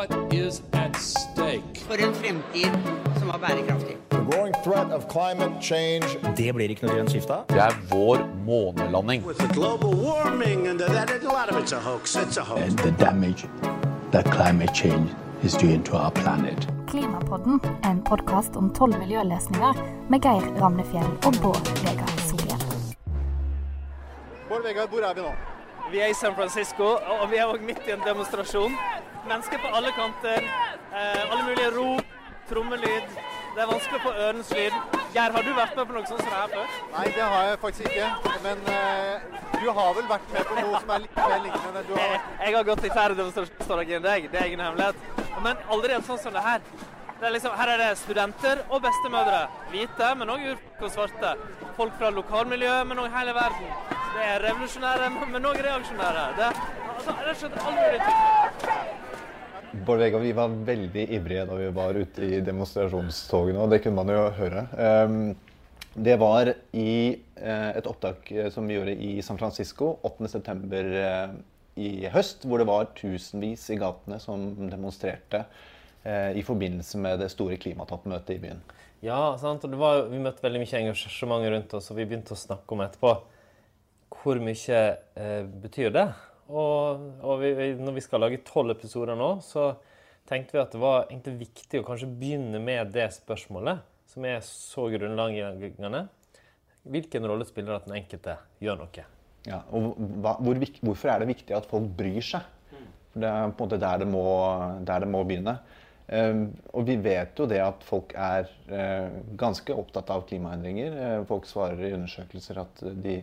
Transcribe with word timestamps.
what 0.00 0.34
is 0.34 0.62
at 0.72 0.96
stake. 0.96 1.76
For 1.88 1.94
en 1.94 2.14
fremtid 2.14 2.72
som 3.18 3.28
er 3.28 3.38
bærekraftig. 3.38 3.96
The 4.10 4.24
growing 4.30 4.54
threat 4.64 4.92
of 4.96 5.02
climate 5.14 5.54
change 5.62 6.06
Det 6.36 6.54
blir 6.54 6.68
ikke 6.72 6.86
noe 6.86 6.94
grønt 6.94 7.10
skifte. 7.10 7.36
Det 7.48 7.60
er 7.60 7.74
vår 7.90 8.18
månelanding. 8.46 9.26
With 9.26 9.38
the 9.38 9.52
global 9.54 9.92
warming 10.06 10.68
and 10.68 10.80
that, 10.80 11.10
a 11.10 11.18
lot 11.24 11.48
of 11.50 11.62
it's 11.62 11.72
a 11.72 11.80
hoax. 11.88 12.16
It's 12.16 12.38
a 12.38 12.44
hoax. 12.44 12.62
and 12.62 12.78
the 12.78 12.92
damage 13.04 13.44
that 14.12 14.24
climate 14.36 14.72
change 14.74 15.08
is 15.42 15.54
doing 15.54 15.84
to 15.84 15.92
our 15.96 16.10
planet. 16.10 16.68
Klimapodden, 16.86 17.60
en 17.84 18.02
podkast 18.02 18.56
om 18.56 18.72
tolv 18.74 18.98
miljølesninger 18.98 19.74
med 20.08 20.22
Geir 20.22 20.60
Ramnefjell 20.62 21.10
og 21.26 21.34
Bård 21.42 21.66
Vegar 21.84 22.10
Solhjell. 22.28 22.64
Bård 24.48 24.62
Vegar, 24.62 24.86
hvor 24.86 25.04
er 25.10 25.14
vi 25.14 25.20
nå? 25.20 25.36
Vi 25.92 26.00
er 26.00 26.06
i 26.06 26.14
San 26.14 26.34
Francisco, 26.34 26.84
og 27.20 27.30
vi 27.30 27.36
er 27.36 27.46
òg 27.52 27.62
midt 27.66 27.86
i 27.88 27.92
en 27.92 28.02
demonstrasjon. 28.06 28.74
Mennesker 29.28 29.58
på 29.58 29.68
alle 29.76 29.92
kanter. 29.92 30.42
Eh, 30.92 31.32
alle 31.32 31.42
mulige 31.42 31.70
rop, 31.70 32.04
trommelyd. 32.48 33.06
Det 33.54 33.62
er 33.62 33.68
vanskelig 33.70 33.98
å 33.98 34.04
få 34.04 34.12
ørens 34.26 34.50
lyd. 34.54 34.76
Geir, 35.14 35.34
har 35.34 35.42
du 35.42 35.50
vært 35.54 35.76
med 35.76 35.88
på 35.88 35.96
noe 35.96 36.06
sånt 36.08 36.22
som 36.22 36.30
det 36.30 36.38
her 36.38 36.52
før? 36.54 36.76
Nei, 36.94 37.06
det 37.16 37.26
har 37.32 37.48
jeg 37.48 37.58
faktisk 37.64 37.88
ikke. 37.90 38.36
Men 38.44 38.62
eh, 38.74 39.40
du 39.58 39.66
har 39.78 39.90
vel 39.98 40.08
vært 40.10 40.32
med 40.34 40.46
på 40.48 40.56
noe 40.60 40.80
som 40.82 40.94
er 40.94 41.04
litt 41.04 41.18
mer 41.18 41.34
lignende? 41.46 41.82
Du 41.88 41.92
har... 41.98 42.16
Jeg 42.44 42.56
har 42.56 42.68
gått 42.70 42.86
i 42.86 42.92
flere 42.94 43.18
demonstrasjoner 43.18 43.92
enn 43.98 44.06
deg, 44.06 44.30
det 44.32 44.40
er 44.40 44.48
ingen 44.52 44.64
hemmelighet. 44.64 45.28
Men 45.44 45.66
aldri 45.76 45.96
en 45.96 46.06
sånn 46.06 46.22
som 46.22 46.34
det 46.36 46.44
her. 46.46 46.64
Det 47.20 47.28
er 47.28 47.34
liksom, 47.34 47.52
her 47.58 47.74
er 47.74 47.82
det 47.82 47.88
studenter 48.00 48.62
og 48.70 48.84
bestemødre. 48.86 49.40
Hvite, 49.74 50.12
men 50.16 50.32
òg 50.32 50.46
urk 50.54 50.84
og 50.86 50.94
svarte. 50.94 51.34
Folk 51.76 51.98
fra 52.00 52.08
lokalmiljøet, 52.16 52.86
men 52.88 53.02
òg 53.02 53.10
hele 53.18 53.36
verden. 53.36 53.74
Det 54.14 54.24
er 54.26 54.46
revolusjonære, 54.46 55.10
men 55.26 55.50
òg 55.50 55.60
reaksjonære. 55.66 56.28
Det 56.38 56.48
altså, 56.94 57.18
det 57.18 57.34
er 57.34 57.42
skjønt 57.42 57.60
all 57.66 57.76
mulig 57.76 58.00
typer. 58.06 58.39
Bård 59.72 59.98
Vegar, 59.98 60.18
vi 60.20 60.32
var 60.34 60.50
veldig 60.66 61.04
ivrige 61.14 61.44
da 61.46 61.54
vi 61.54 61.68
var 61.74 61.94
ute 61.94 62.26
i 62.26 62.40
demonstrasjonstogene, 62.42 63.60
og 63.62 63.70
det 63.70 63.78
kunne 63.84 64.02
man 64.02 64.10
jo 64.10 64.26
høre. 64.40 64.66
Ehm, 64.76 65.22
Det 65.94 66.14
var 66.18 66.46
i 66.72 67.18
eh, 67.36 67.70
et 67.74 67.86
opptak 67.86 68.30
eh, 68.30 68.46
som 68.54 68.66
vi 68.66 68.76
gjorde 68.76 68.92
i 68.94 69.22
San 69.26 69.38
Francisco 69.38 69.96
8.9. 70.06 71.32
i 71.82 72.06
høst, 72.14 72.46
hvor 72.46 72.62
det 72.62 72.66
var 72.68 72.92
tusenvis 72.94 73.64
i 73.74 73.78
gatene 73.78 74.20
som 74.22 74.70
demonstrerte 74.70 75.44
eh, 76.04 76.38
i 76.38 76.44
forbindelse 76.46 76.98
med 76.98 77.18
det 77.18 77.30
store 77.34 77.58
klimatoppmøtet 77.58 78.36
i 78.36 78.38
byen. 78.38 78.62
Ja, 79.02 79.36
sant? 79.40 79.64
og 79.66 79.74
var, 79.80 80.04
vi 80.12 80.22
møtte 80.22 80.46
veldig 80.46 80.62
mye 80.62 80.78
engasjement 80.84 81.50
rundt 81.56 81.74
oss, 81.74 81.90
og 81.90 81.98
vi 81.98 82.06
begynte 82.06 82.36
å 82.36 82.38
snakke 82.38 82.76
om 82.76 82.84
etterpå 82.86 83.14
hvor 84.20 84.40
mye 84.42 84.80
eh, 85.16 85.42
betyr 85.62 85.90
det? 85.94 86.06
Og, 86.50 87.06
og 87.22 87.42
vi, 87.42 87.52
når 87.78 87.96
vi 87.96 88.02
skal 88.04 88.24
lage 88.24 88.42
tolv 88.46 88.74
episoder 88.74 89.18
nå, 89.18 89.36
så 89.46 89.72
tenkte 90.28 90.56
vi 90.56 90.62
at 90.62 90.74
det 90.74 90.82
var 90.82 91.06
egentlig 91.06 91.36
viktig 91.46 91.80
å 91.80 91.86
kanskje 91.86 92.10
begynne 92.10 92.60
med 92.62 92.92
det 92.94 93.06
spørsmålet, 93.14 93.84
som 94.10 94.26
er 94.26 94.42
så 94.46 94.88
grunnleggende. 94.90 96.04
Hvilken 96.90 97.28
rolle 97.28 97.46
spiller 97.46 97.78
at 97.78 97.86
den 97.86 97.98
enkelte 98.00 98.36
gjør 98.62 98.82
noe? 98.82 99.06
Ja, 99.48 99.62
og 99.72 99.94
hva, 100.20 100.34
hvor, 100.42 100.58
hvorfor 100.84 101.12
er 101.12 101.22
det 101.22 101.30
viktig 101.30 101.54
at 101.56 101.68
folk 101.70 101.86
bryr 101.96 102.24
seg? 102.24 102.48
For 103.10 103.22
Det 103.22 103.30
er 103.30 103.54
på 103.54 103.64
en 103.64 103.68
måte 103.68 103.80
der 103.82 104.02
det 104.02 104.08
må, 104.10 104.24
der 104.86 105.04
det 105.04 105.10
må 105.10 105.22
begynne. 105.26 105.56
Ehm, 106.10 106.48
og 106.74 106.86
vi 106.88 106.96
vet 107.02 107.38
jo 107.38 107.46
det 107.50 107.60
at 107.62 107.84
folk 107.86 108.14
er 108.18 108.48
uh, 108.70 109.10
ganske 109.38 109.74
opptatt 109.74 110.10
av 110.10 110.24
klimaendringer. 110.26 110.96
Eh, 111.04 111.18
folk 111.28 111.46
svarer 111.46 111.84
i 111.86 111.92
undersøkelser 111.94 112.58
at, 112.64 112.82
de, 113.04 113.20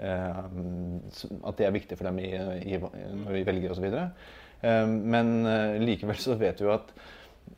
at 0.00 1.58
det 1.58 1.66
er 1.66 1.74
viktig 1.74 1.98
for 1.98 2.08
dem 2.08 2.20
i, 2.22 2.30
i, 2.72 2.78
når 2.80 3.34
vi 3.36 3.46
velger 3.48 3.74
osv. 3.74 3.86
Um, 4.60 4.94
men 5.12 5.32
eh, 5.48 5.78
likevel 5.80 6.18
så 6.20 6.36
vet 6.40 6.60
vi 6.60 6.66
jo 6.68 6.74
at 6.74 6.92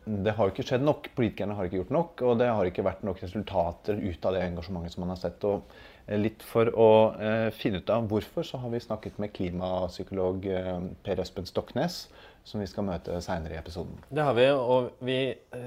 det 0.05 0.35
har 0.35 0.51
ikke 0.51 0.65
skjedd 0.67 0.85
nok. 0.87 1.09
Politikerne 1.17 1.55
har 1.57 1.69
ikke 1.69 1.83
gjort 1.83 1.95
nok, 1.95 2.23
og 2.27 2.39
det 2.41 2.49
har 2.51 2.69
ikke 2.69 2.85
vært 2.87 3.05
nok 3.07 3.21
resultater 3.23 3.99
ut 4.01 4.27
av 4.29 4.37
det 4.37 4.45
engasjementet 4.47 4.95
som 4.95 5.05
man 5.05 5.13
har 5.15 5.21
sett. 5.21 5.45
Og 5.47 5.75
eh, 6.07 6.19
litt 6.19 6.43
for 6.47 6.71
å 6.73 6.91
eh, 7.19 7.49
finne 7.55 7.83
ut 7.83 7.93
av 7.93 8.09
hvorfor, 8.11 8.47
så 8.47 8.61
har 8.63 8.73
vi 8.73 8.83
snakket 8.83 9.21
med 9.23 9.35
klimapsykolog 9.37 10.49
eh, 10.51 10.75
Per 11.07 11.23
Espen 11.23 11.49
Stoknes, 11.49 12.05
som 12.49 12.63
vi 12.63 12.67
skal 12.71 12.87
møte 12.89 13.21
seinere 13.23 13.55
i 13.55 13.61
episoden. 13.61 14.01
Det 14.11 14.27
har 14.27 14.35
vi, 14.39 14.49
og 14.51 15.05
vi 15.07 15.19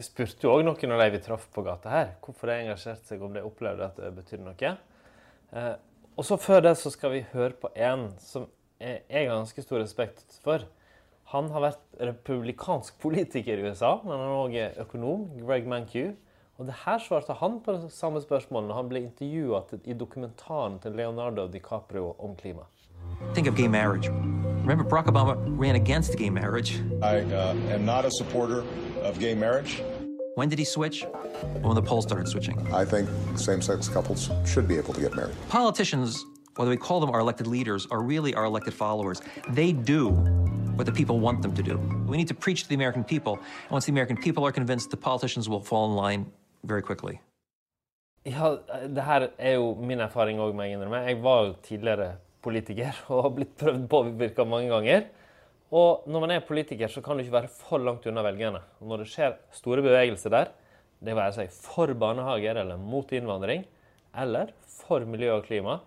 spurte 0.03 0.47
jo 0.47 0.57
òg 0.57 0.65
noen 0.67 0.95
av 0.97 1.05
de 1.05 1.11
vi 1.13 1.23
traff 1.23 1.47
på 1.55 1.63
gata 1.63 1.93
her, 1.93 2.15
hvorfor 2.25 2.51
de 2.51 2.61
engasjerte 2.65 3.13
seg, 3.13 3.23
om 3.23 3.35
de 3.35 3.45
opplevde 3.45 3.87
at 3.87 4.01
det 4.01 4.11
betydde 4.17 4.47
noe. 4.49 4.73
Og 6.15 6.25
så 6.25 6.37
før 6.39 6.61
det 6.63 6.77
så 6.79 6.89
skal 6.93 7.11
vi 7.11 7.25
høre 7.33 7.57
på 7.59 7.69
en 7.75 8.09
som 8.23 8.47
jeg 8.79 9.01
jeg 9.09 9.27
har 9.27 9.37
ganske 9.37 9.61
stor 9.61 9.79
respekt 9.79 10.39
for. 10.43 10.65
Han 11.31 11.49
har 11.51 11.63
vært 11.63 11.81
republikansk 11.99 12.99
politiker 13.01 13.57
i 13.57 13.69
USA, 13.69 13.95
men 14.03 14.13
han 14.13 14.27
er 14.27 14.35
òg 14.35 14.83
økonom. 14.85 15.25
Greg 15.41 15.67
Mankew. 15.67 16.13
Og 16.57 16.67
det 16.67 16.75
her 16.85 16.99
svarte 17.03 17.33
han 17.35 17.59
på 17.59 17.73
det 17.75 17.91
samme 17.91 18.21
spørsmålet 18.21 18.69
når 18.69 18.75
han 18.75 18.89
ble 18.89 19.01
intervjua 19.03 19.63
i 19.83 19.93
dokumentaren 19.93 20.79
til 20.79 20.95
Leonardo 20.95 21.47
DiCaprio 21.51 22.15
om 22.19 22.35
klima. 22.35 22.63
Think 23.33 23.47
of 23.47 23.55
gay 23.55 23.67
marriage. 23.67 24.09
Remember, 24.63 24.83
Barack 24.83 25.07
Obama 25.07 25.35
ran 25.59 25.75
against 25.75 26.17
gay 26.17 26.29
marriage. 26.29 26.79
I 27.03 27.23
uh, 27.33 27.55
am 27.73 27.85
not 27.85 28.05
a 28.05 28.11
supporter 28.11 28.63
of 29.03 29.19
gay 29.19 29.35
marriage. 29.35 29.83
When 30.35 30.49
did 30.49 30.59
he 30.59 30.65
switch? 30.65 31.05
When 31.61 31.75
the 31.75 31.81
polls 31.81 32.03
started 32.03 32.27
switching. 32.27 32.57
I 32.73 32.83
think 32.83 33.07
same-sex 33.37 33.87
couples 33.87 34.29
should 34.45 34.67
be 34.67 34.75
able 34.75 34.93
to 34.93 34.99
get 34.99 35.15
married. 35.15 35.33
Politicians, 35.47 36.25
whether 36.57 36.69
we 36.69 36.75
call 36.75 36.99
them 36.99 37.09
our 37.09 37.21
elected 37.21 37.47
leaders, 37.47 37.87
are 37.89 38.01
really 38.01 38.35
our 38.35 38.43
elected 38.43 38.73
followers. 38.73 39.21
They 39.51 39.71
do 39.71 40.09
what 40.75 40.85
the 40.85 40.91
people 40.91 41.21
want 41.21 41.41
them 41.41 41.53
to 41.55 41.63
do. 41.63 41.77
We 42.05 42.17
need 42.17 42.27
to 42.27 42.33
preach 42.33 42.63
to 42.63 42.69
the 42.69 42.75
American 42.75 43.05
people, 43.05 43.35
and 43.63 43.71
once 43.71 43.85
the 43.85 43.93
American 43.93 44.17
people 44.17 44.45
are 44.45 44.51
convinced, 44.51 44.91
the 44.91 44.97
politicians 44.97 45.47
will 45.47 45.61
fall 45.61 45.89
in 45.89 45.95
line 45.95 46.25
very 46.65 46.81
quickly. 46.81 47.21
Ja, 48.25 48.57
det 48.87 49.03
her 49.03 49.29
er 49.37 49.53
jo 49.53 49.75
min 49.79 49.99
erfaring 49.99 50.39
òg, 50.39 50.51
må 50.55 50.63
jeg 50.63 50.75
innrømme. 50.75 51.05
Jeg 51.07 51.23
var 51.23 51.43
jo 51.45 51.53
tidligere 51.63 52.15
politiker 52.43 52.91
og 53.07 53.21
har 53.23 53.29
blitt 53.29 53.55
prøvd 53.57 53.87
påvirka 53.87 54.43
mange 54.43 54.67
ganger. 54.69 55.07
Og 55.73 56.05
når 56.05 56.21
man 56.21 56.33
er 56.35 56.45
politiker, 56.45 56.87
så 56.91 57.01
kan 57.01 57.17
du 57.17 57.23
ikke 57.23 57.39
være 57.39 57.49
for 57.51 57.81
langt 57.81 58.05
unna 58.05 58.21
velgerne. 58.25 58.61
Og 58.81 58.89
når 58.91 59.03
det 59.03 59.09
skjer 59.11 59.37
store 59.55 59.81
bevegelser 59.85 60.33
der, 60.33 60.51
det 61.01 61.15
være 61.17 61.33
seg 61.35 61.53
for 61.53 61.91
barnehager 61.97 62.61
eller 62.61 62.77
mot 62.79 63.09
innvandring, 63.13 63.65
eller 64.15 64.53
for 64.69 65.03
miljø 65.09 65.33
og 65.35 65.47
klima, 65.47 65.79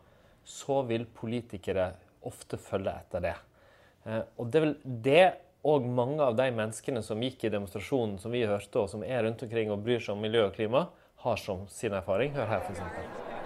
så 0.45 0.83
vil 0.89 1.07
politikere 1.07 1.93
ofte 2.29 2.59
følge 2.61 2.93
etter 2.93 3.25
det. 3.25 3.35
Eh, 4.05 4.23
Og 4.37 4.51
det 4.51 4.59
er 4.61 4.67
vel 4.67 4.77
det 5.05 5.27
og 5.69 5.87
mange 5.87 6.23
av 6.23 6.37
de 6.39 6.51
menneskene 6.55 7.03
som 7.03 7.21
gikk 7.23 7.45
i 7.45 7.53
demonstrasjonen 7.53 8.19
som 8.23 8.33
vi 8.33 8.45
hørte, 8.47 8.79
og 8.79 8.89
som 8.91 9.03
er 9.03 9.25
rundt 9.25 9.43
omkring 9.43 9.73
og 9.75 9.83
bryr 9.85 10.01
seg 10.01 10.15
om 10.15 10.23
miljø 10.23 10.47
og 10.47 10.55
klima, 10.55 10.87
har 11.25 11.37
som 11.37 11.67
sin 11.69 11.93
erfaring. 11.93 12.33
Hør 12.37 12.47
her, 12.47 12.63
f.eks. 12.63 12.79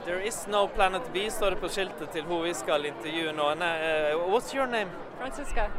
There 0.05 0.21
is 0.27 0.47
no 0.51 0.67
planet 0.67 1.07
B, 1.15 1.29
står 1.31 1.55
det 1.55 1.63
på 1.63 1.71
skiltet 1.73 2.11
til 2.13 2.27
hun 2.27 2.45
vi 2.45 2.53
skal 2.59 2.85
intervjue 2.91 3.33
nå. 3.33 3.49
Uh, 3.55 4.29
what's 4.33 4.53
your 4.55 4.67
name? 4.67 4.91
Francisca. 5.19 5.71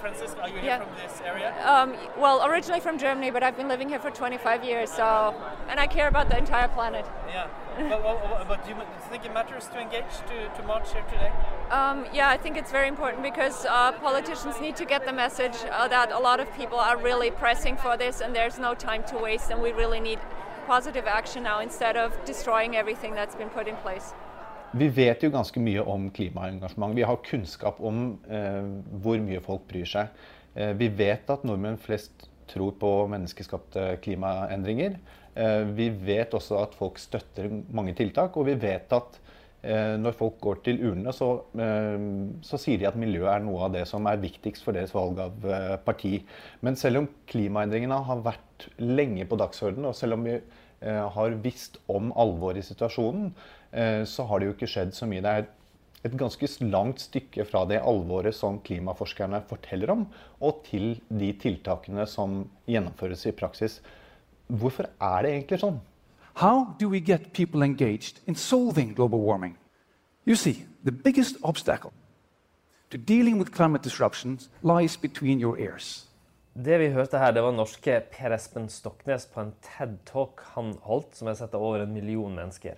Francisca, 0.00 0.42
are 0.42 0.48
you 0.48 0.60
Yeah. 0.62 0.78
from 0.78 0.94
this 0.96 1.20
area? 1.24 1.54
Um, 1.66 1.94
well, 2.16 2.44
originally 2.44 2.80
from 2.80 2.98
Germany, 2.98 3.30
but 3.30 3.42
I've 3.42 3.56
been 3.56 3.68
living 3.68 3.88
here 3.88 3.98
for 3.98 4.10
25 4.10 4.64
years, 4.64 4.90
so 4.90 5.34
and 5.68 5.78
I 5.78 5.86
care 5.86 6.08
about 6.08 6.28
the 6.28 6.38
entire 6.38 6.68
planet. 6.68 7.06
Yeah. 7.28 7.46
but, 7.78 8.02
but, 8.02 8.48
but 8.48 8.64
do 8.64 8.70
you 8.70 8.76
think 9.10 9.24
it 9.24 9.32
matters 9.32 9.66
to 9.68 9.80
engage 9.80 10.12
to, 10.28 10.48
to 10.56 10.62
march 10.66 10.92
here 10.92 11.02
today? 11.10 11.32
Um, 11.70 12.04
yeah, 12.12 12.28
I 12.28 12.36
think 12.36 12.56
it's 12.56 12.70
very 12.70 12.88
important 12.88 13.22
because 13.22 13.64
uh, 13.64 13.92
politicians 13.92 14.60
need 14.60 14.76
to 14.76 14.84
get 14.84 15.06
the 15.06 15.12
message 15.12 15.56
uh, 15.70 15.88
that 15.88 16.12
a 16.12 16.18
lot 16.18 16.38
of 16.40 16.52
people 16.54 16.78
are 16.78 16.98
really 16.98 17.30
pressing 17.30 17.76
for 17.76 17.96
this, 17.96 18.20
and 18.20 18.34
there's 18.36 18.58
no 18.58 18.74
time 18.74 19.02
to 19.04 19.16
waste, 19.16 19.50
and 19.50 19.62
we 19.62 19.72
really 19.72 20.00
need 20.00 20.18
positive 20.66 21.06
action 21.06 21.42
now 21.42 21.60
instead 21.60 21.96
of 21.96 22.12
destroying 22.24 22.76
everything 22.76 23.14
that's 23.14 23.34
been 23.34 23.48
put 23.48 23.66
in 23.66 23.76
place. 23.76 24.12
Vi 24.72 24.88
vet 24.88 25.20
jo 25.20 25.28
ganske 25.32 25.60
mye 25.60 25.82
om 25.84 26.06
klimaengasjement. 26.16 26.96
Vi 26.96 27.04
har 27.04 27.24
kunnskap 27.26 27.80
om 27.84 28.14
eh, 28.24 28.62
hvor 29.04 29.18
mye 29.20 29.42
folk 29.44 29.66
bryr 29.68 29.88
seg. 29.88 30.14
Eh, 30.56 30.72
vi 30.80 30.88
vet 30.96 31.28
at 31.32 31.44
nordmenn 31.44 31.76
flest 31.80 32.30
tror 32.48 32.72
på 32.80 32.92
menneskeskapte 33.12 33.98
klimaendringer. 34.04 34.96
Eh, 35.34 35.64
vi 35.76 35.90
vet 35.92 36.32
også 36.36 36.62
at 36.62 36.78
folk 36.78 37.00
støtter 37.00 37.52
mange 37.72 37.92
tiltak, 37.98 38.38
og 38.40 38.48
vi 38.48 38.56
vet 38.62 38.96
at 38.96 39.20
eh, 39.60 39.98
når 40.00 40.16
folk 40.16 40.40
går 40.40 40.64
til 40.64 40.80
urnene, 40.88 41.12
så, 41.16 41.30
eh, 41.52 42.08
så 42.48 42.60
sier 42.60 42.80
de 42.80 42.88
at 42.88 42.96
miljø 43.00 43.28
er 43.28 43.44
noe 43.44 43.68
av 43.68 43.76
det 43.76 43.84
som 43.92 44.08
er 44.08 44.24
viktigst 44.24 44.64
for 44.64 44.76
deres 44.76 44.96
valg 44.96 45.20
av 45.20 45.48
eh, 45.52 45.76
parti. 45.84 46.14
Men 46.64 46.80
selv 46.80 47.04
om 47.04 47.12
klimaendringene 47.28 48.00
har 48.08 48.24
vært 48.24 48.70
lenge 48.80 49.28
på 49.28 49.36
dagsordenen, 49.36 49.92
og 49.92 50.00
selv 50.00 50.16
om 50.16 50.28
vi 50.30 50.40
har 50.90 51.36
visst 51.42 51.78
om 51.86 52.12
alvoret 52.18 52.62
i 52.62 52.66
situasjonen, 52.66 53.32
eh, 53.70 54.04
så 54.04 54.26
har 54.26 54.40
det 54.40 54.48
jo 54.48 54.54
ikke 54.56 54.70
skjedd 54.70 54.94
så 54.96 55.06
mye. 55.06 55.22
Det 55.22 55.32
er 55.32 55.46
et 56.02 56.18
ganske 56.18 56.48
langt 56.66 57.00
stykke 57.00 57.46
fra 57.46 57.64
det 57.70 57.80
alvoret 57.80 58.34
som 58.34 58.58
klimaforskerne 58.66 59.42
forteller 59.48 59.92
om, 59.94 60.06
og 60.40 60.64
til 60.66 60.96
de 61.08 61.32
tiltakene 61.32 62.06
som 62.10 62.42
gjennomføres 62.66 63.26
i 63.30 63.34
praksis. 63.38 63.80
Hvorfor 64.50 64.90
er 65.00 65.22
det 65.22 65.32
egentlig 65.36 65.62
sånn? 65.62 65.80
How 66.34 66.74
do 66.80 66.88
we 66.88 67.00
get 67.00 67.32
people 67.32 67.62
engaged 67.62 68.20
in 68.26 68.34
solving 68.34 68.94
global 68.94 69.20
warming? 69.20 69.56
You 70.24 70.34
see, 70.36 70.66
the 70.82 70.92
biggest 70.92 71.36
obstacle 71.42 71.92
to 72.90 72.98
dealing 72.98 73.38
with 73.38 73.52
climate 73.52 73.82
disruptions 73.82 74.48
lies 74.62 74.96
between 74.96 75.40
your 75.40 75.58
ears. 75.58 76.06
Det 76.52 76.76
vi 76.76 76.90
hørte 76.92 77.16
her, 77.16 77.30
det 77.32 77.40
var 77.40 77.54
norske 77.56 77.94
Per 78.12 78.34
Espen 78.36 78.66
Stoknes 78.68 79.24
på 79.32 79.40
en 79.40 79.54
TED-talk 79.64 80.42
han 80.52 80.74
holdt, 80.84 81.14
som 81.16 81.30
har 81.30 81.38
sett 81.38 81.54
av 81.56 81.64
over 81.64 81.86
en 81.86 81.94
million 81.94 82.34
mennesker. 82.36 82.76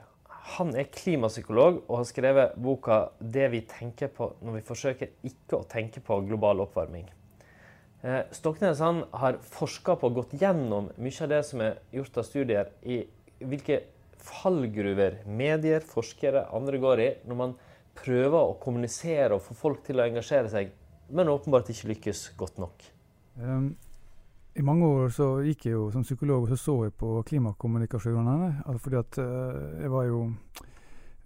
Han 0.54 0.70
er 0.78 0.86
klimapsykolog 0.94 1.80
og 1.88 1.96
har 1.96 2.06
skrevet 2.06 2.54
boka 2.54 3.10
'Det 3.18 3.50
vi 3.50 3.60
tenker 3.66 4.12
på 4.14 4.30
når 4.42 4.52
vi 4.52 4.62
forsøker 4.68 5.10
ikke 5.24 5.58
å 5.58 5.66
tenke 5.66 5.98
på 5.98 6.20
global 6.22 6.62
oppvarming'. 6.62 7.10
Eh, 8.04 8.22
Stoknes 8.30 8.78
han 8.78 9.02
har 9.12 9.40
forska 9.42 9.96
på 9.96 10.06
og 10.06 10.14
gått 10.14 10.38
gjennom 10.38 10.92
mye 10.96 11.22
av 11.22 11.28
det 11.28 11.42
som 11.44 11.60
er 11.60 11.78
gjort 11.90 12.18
av 12.18 12.22
studier 12.22 12.70
i 12.84 13.08
hvilke 13.40 13.82
fallgruver 14.18 15.26
medier, 15.26 15.80
forskere, 15.80 16.46
andre 16.52 16.78
går 16.78 17.00
i 17.00 17.14
når 17.26 17.36
man 17.36 17.58
prøver 17.96 18.38
å 18.38 18.58
kommunisere 18.60 19.34
og 19.34 19.42
få 19.42 19.54
folk 19.54 19.82
til 19.82 19.98
å 19.98 20.06
engasjere 20.06 20.48
seg, 20.48 20.70
men 21.10 21.26
åpenbart 21.26 21.70
ikke 21.70 21.88
lykkes 21.88 22.36
godt 22.36 22.58
nok. 22.58 22.93
Um, 23.40 23.74
I 24.54 24.62
mange 24.62 24.86
år 24.86 25.10
så 25.14 25.28
gikk 25.42 25.66
jeg 25.66 25.74
jo 25.74 25.88
som 25.90 26.04
psykolog 26.06 26.44
og 26.44 26.52
så 26.52 26.58
så 26.60 26.74
jeg 26.86 26.94
på 26.98 27.16
klimakommunikasjonene. 27.26 28.50
Altså 28.64 28.82
fordi 28.84 29.00
at 29.00 29.18
uh, 29.18 29.80
jeg 29.82 29.90
var 29.90 30.06
jo 30.06 30.20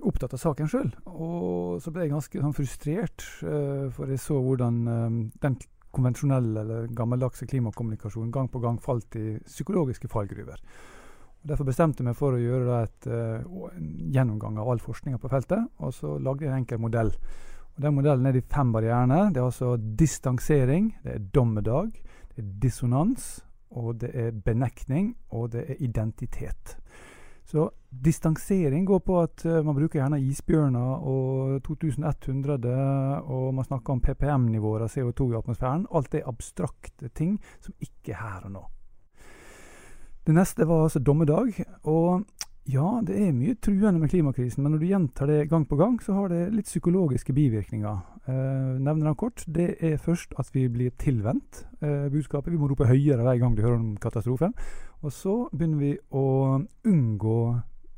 opptatt 0.08 0.37
av 0.37 0.40
saken 0.40 0.70
sjøl. 0.70 0.93
Og 1.10 1.82
så 1.82 1.93
ble 1.93 2.06
jeg 2.06 2.14
ganske 2.14 2.44
sånn, 2.44 2.56
frustrert, 2.56 3.26
uh, 3.44 3.88
for 3.94 4.08
jeg 4.08 4.22
så 4.22 4.38
hvordan 4.40 4.78
um, 4.87 5.19
den 5.43 5.58
konvensjonelle 5.94 6.62
eller 6.62 6.88
gammeldagse 6.94 7.49
klimakommunikasjonen 7.49 8.32
gang 8.32 8.49
på 8.52 8.60
gang 8.62 8.78
falt 8.81 9.16
i 9.19 9.38
psykologiske 9.46 10.08
fallgruver. 10.12 10.60
Derfor 11.49 11.69
bestemte 11.69 12.02
jeg 12.02 12.08
meg 12.10 12.16
for 12.19 12.34
å 12.34 12.40
gjøre 12.40 12.81
et, 12.87 13.10
uh, 13.12 13.69
en 13.75 13.93
gjennomgang 14.14 14.58
av 14.60 14.72
all 14.72 14.82
forskninga 14.82 15.20
på 15.20 15.31
feltet, 15.32 15.69
og 15.84 15.93
så 15.96 16.16
lagde 16.16 16.46
jeg 16.46 16.55
en 16.55 16.62
enkel 16.62 16.81
modell. 16.82 17.12
Den 17.79 17.95
modellen 17.95 18.27
er 18.27 18.35
de 18.35 18.43
fem 18.43 18.73
barrierene. 18.75 19.29
Det 19.31 19.39
er 19.39 19.47
altså 19.47 19.77
distansering, 19.77 20.91
det 21.05 21.15
er 21.15 21.27
dommedag, 21.35 21.93
det 22.35 22.43
er 22.43 22.49
dissonans, 22.63 23.29
og 23.71 24.01
det 24.01 24.11
er 24.15 24.33
benekning, 24.33 25.13
og 25.31 25.53
det 25.53 25.65
er 25.69 25.83
identitet. 25.85 26.79
Så 27.49 27.71
distansering 28.05 28.85
går 28.87 28.99
på 28.99 29.21
at 29.23 29.45
uh, 29.47 29.63
man 29.65 29.77
bruker 29.77 30.01
gjerne 30.01 30.21
isbjørner 30.21 31.05
og 31.09 31.63
2100, 31.65 32.75
og 33.25 33.55
man 33.55 33.65
snakker 33.65 33.95
om 33.95 34.03
PPM-nivåer 34.05 34.85
av 34.85 34.93
CO2 34.93 35.31
i 35.33 35.39
atmosfæren. 35.39 35.87
Alt 35.95 36.19
er 36.19 36.29
abstrakte 36.29 37.09
ting 37.09 37.39
som 37.65 37.73
ikke 37.81 38.13
er 38.13 38.21
her 38.21 38.51
og 38.51 38.53
nå. 38.59 38.65
Det 40.29 40.35
neste 40.37 40.67
var 40.69 40.83
altså 40.85 41.01
dommedag. 41.01 41.57
Og 41.89 42.27
ja, 42.69 42.88
det 43.00 43.17
er 43.17 43.32
mye 43.32 43.56
truende 43.65 43.97
med 43.97 44.11
klimakrisen, 44.12 44.61
men 44.61 44.75
når 44.75 44.81
du 44.82 44.91
gjentar 44.91 45.31
det 45.31 45.47
gang 45.49 45.62
på 45.65 45.76
gang, 45.81 45.94
så 46.05 46.12
har 46.19 46.29
det 46.29 46.50
litt 46.53 46.69
psykologiske 46.69 47.32
bivirkninger. 47.32 48.03
Eh, 48.29 48.75
nevner 48.76 49.09
den 49.09 49.17
kort. 49.17 49.44
Det 49.49 49.70
er 49.81 49.97
først 49.97 50.35
at 50.37 50.50
vi 50.53 50.67
blir 50.69 50.93
tilvendt 51.00 51.62
eh, 51.81 52.11
budskapet. 52.12 52.53
Vi 52.53 52.61
må 52.61 52.69
rope 52.69 52.85
høyere 52.91 53.25
hver 53.25 53.41
gang 53.41 53.56
du 53.56 53.62
hører 53.65 53.79
om 53.79 53.97
katastrofen. 53.97 54.53
Og 55.00 55.15
så 55.17 55.38
begynner 55.55 55.81
vi 55.81 55.94
å 56.12 56.26
unngå 56.93 57.41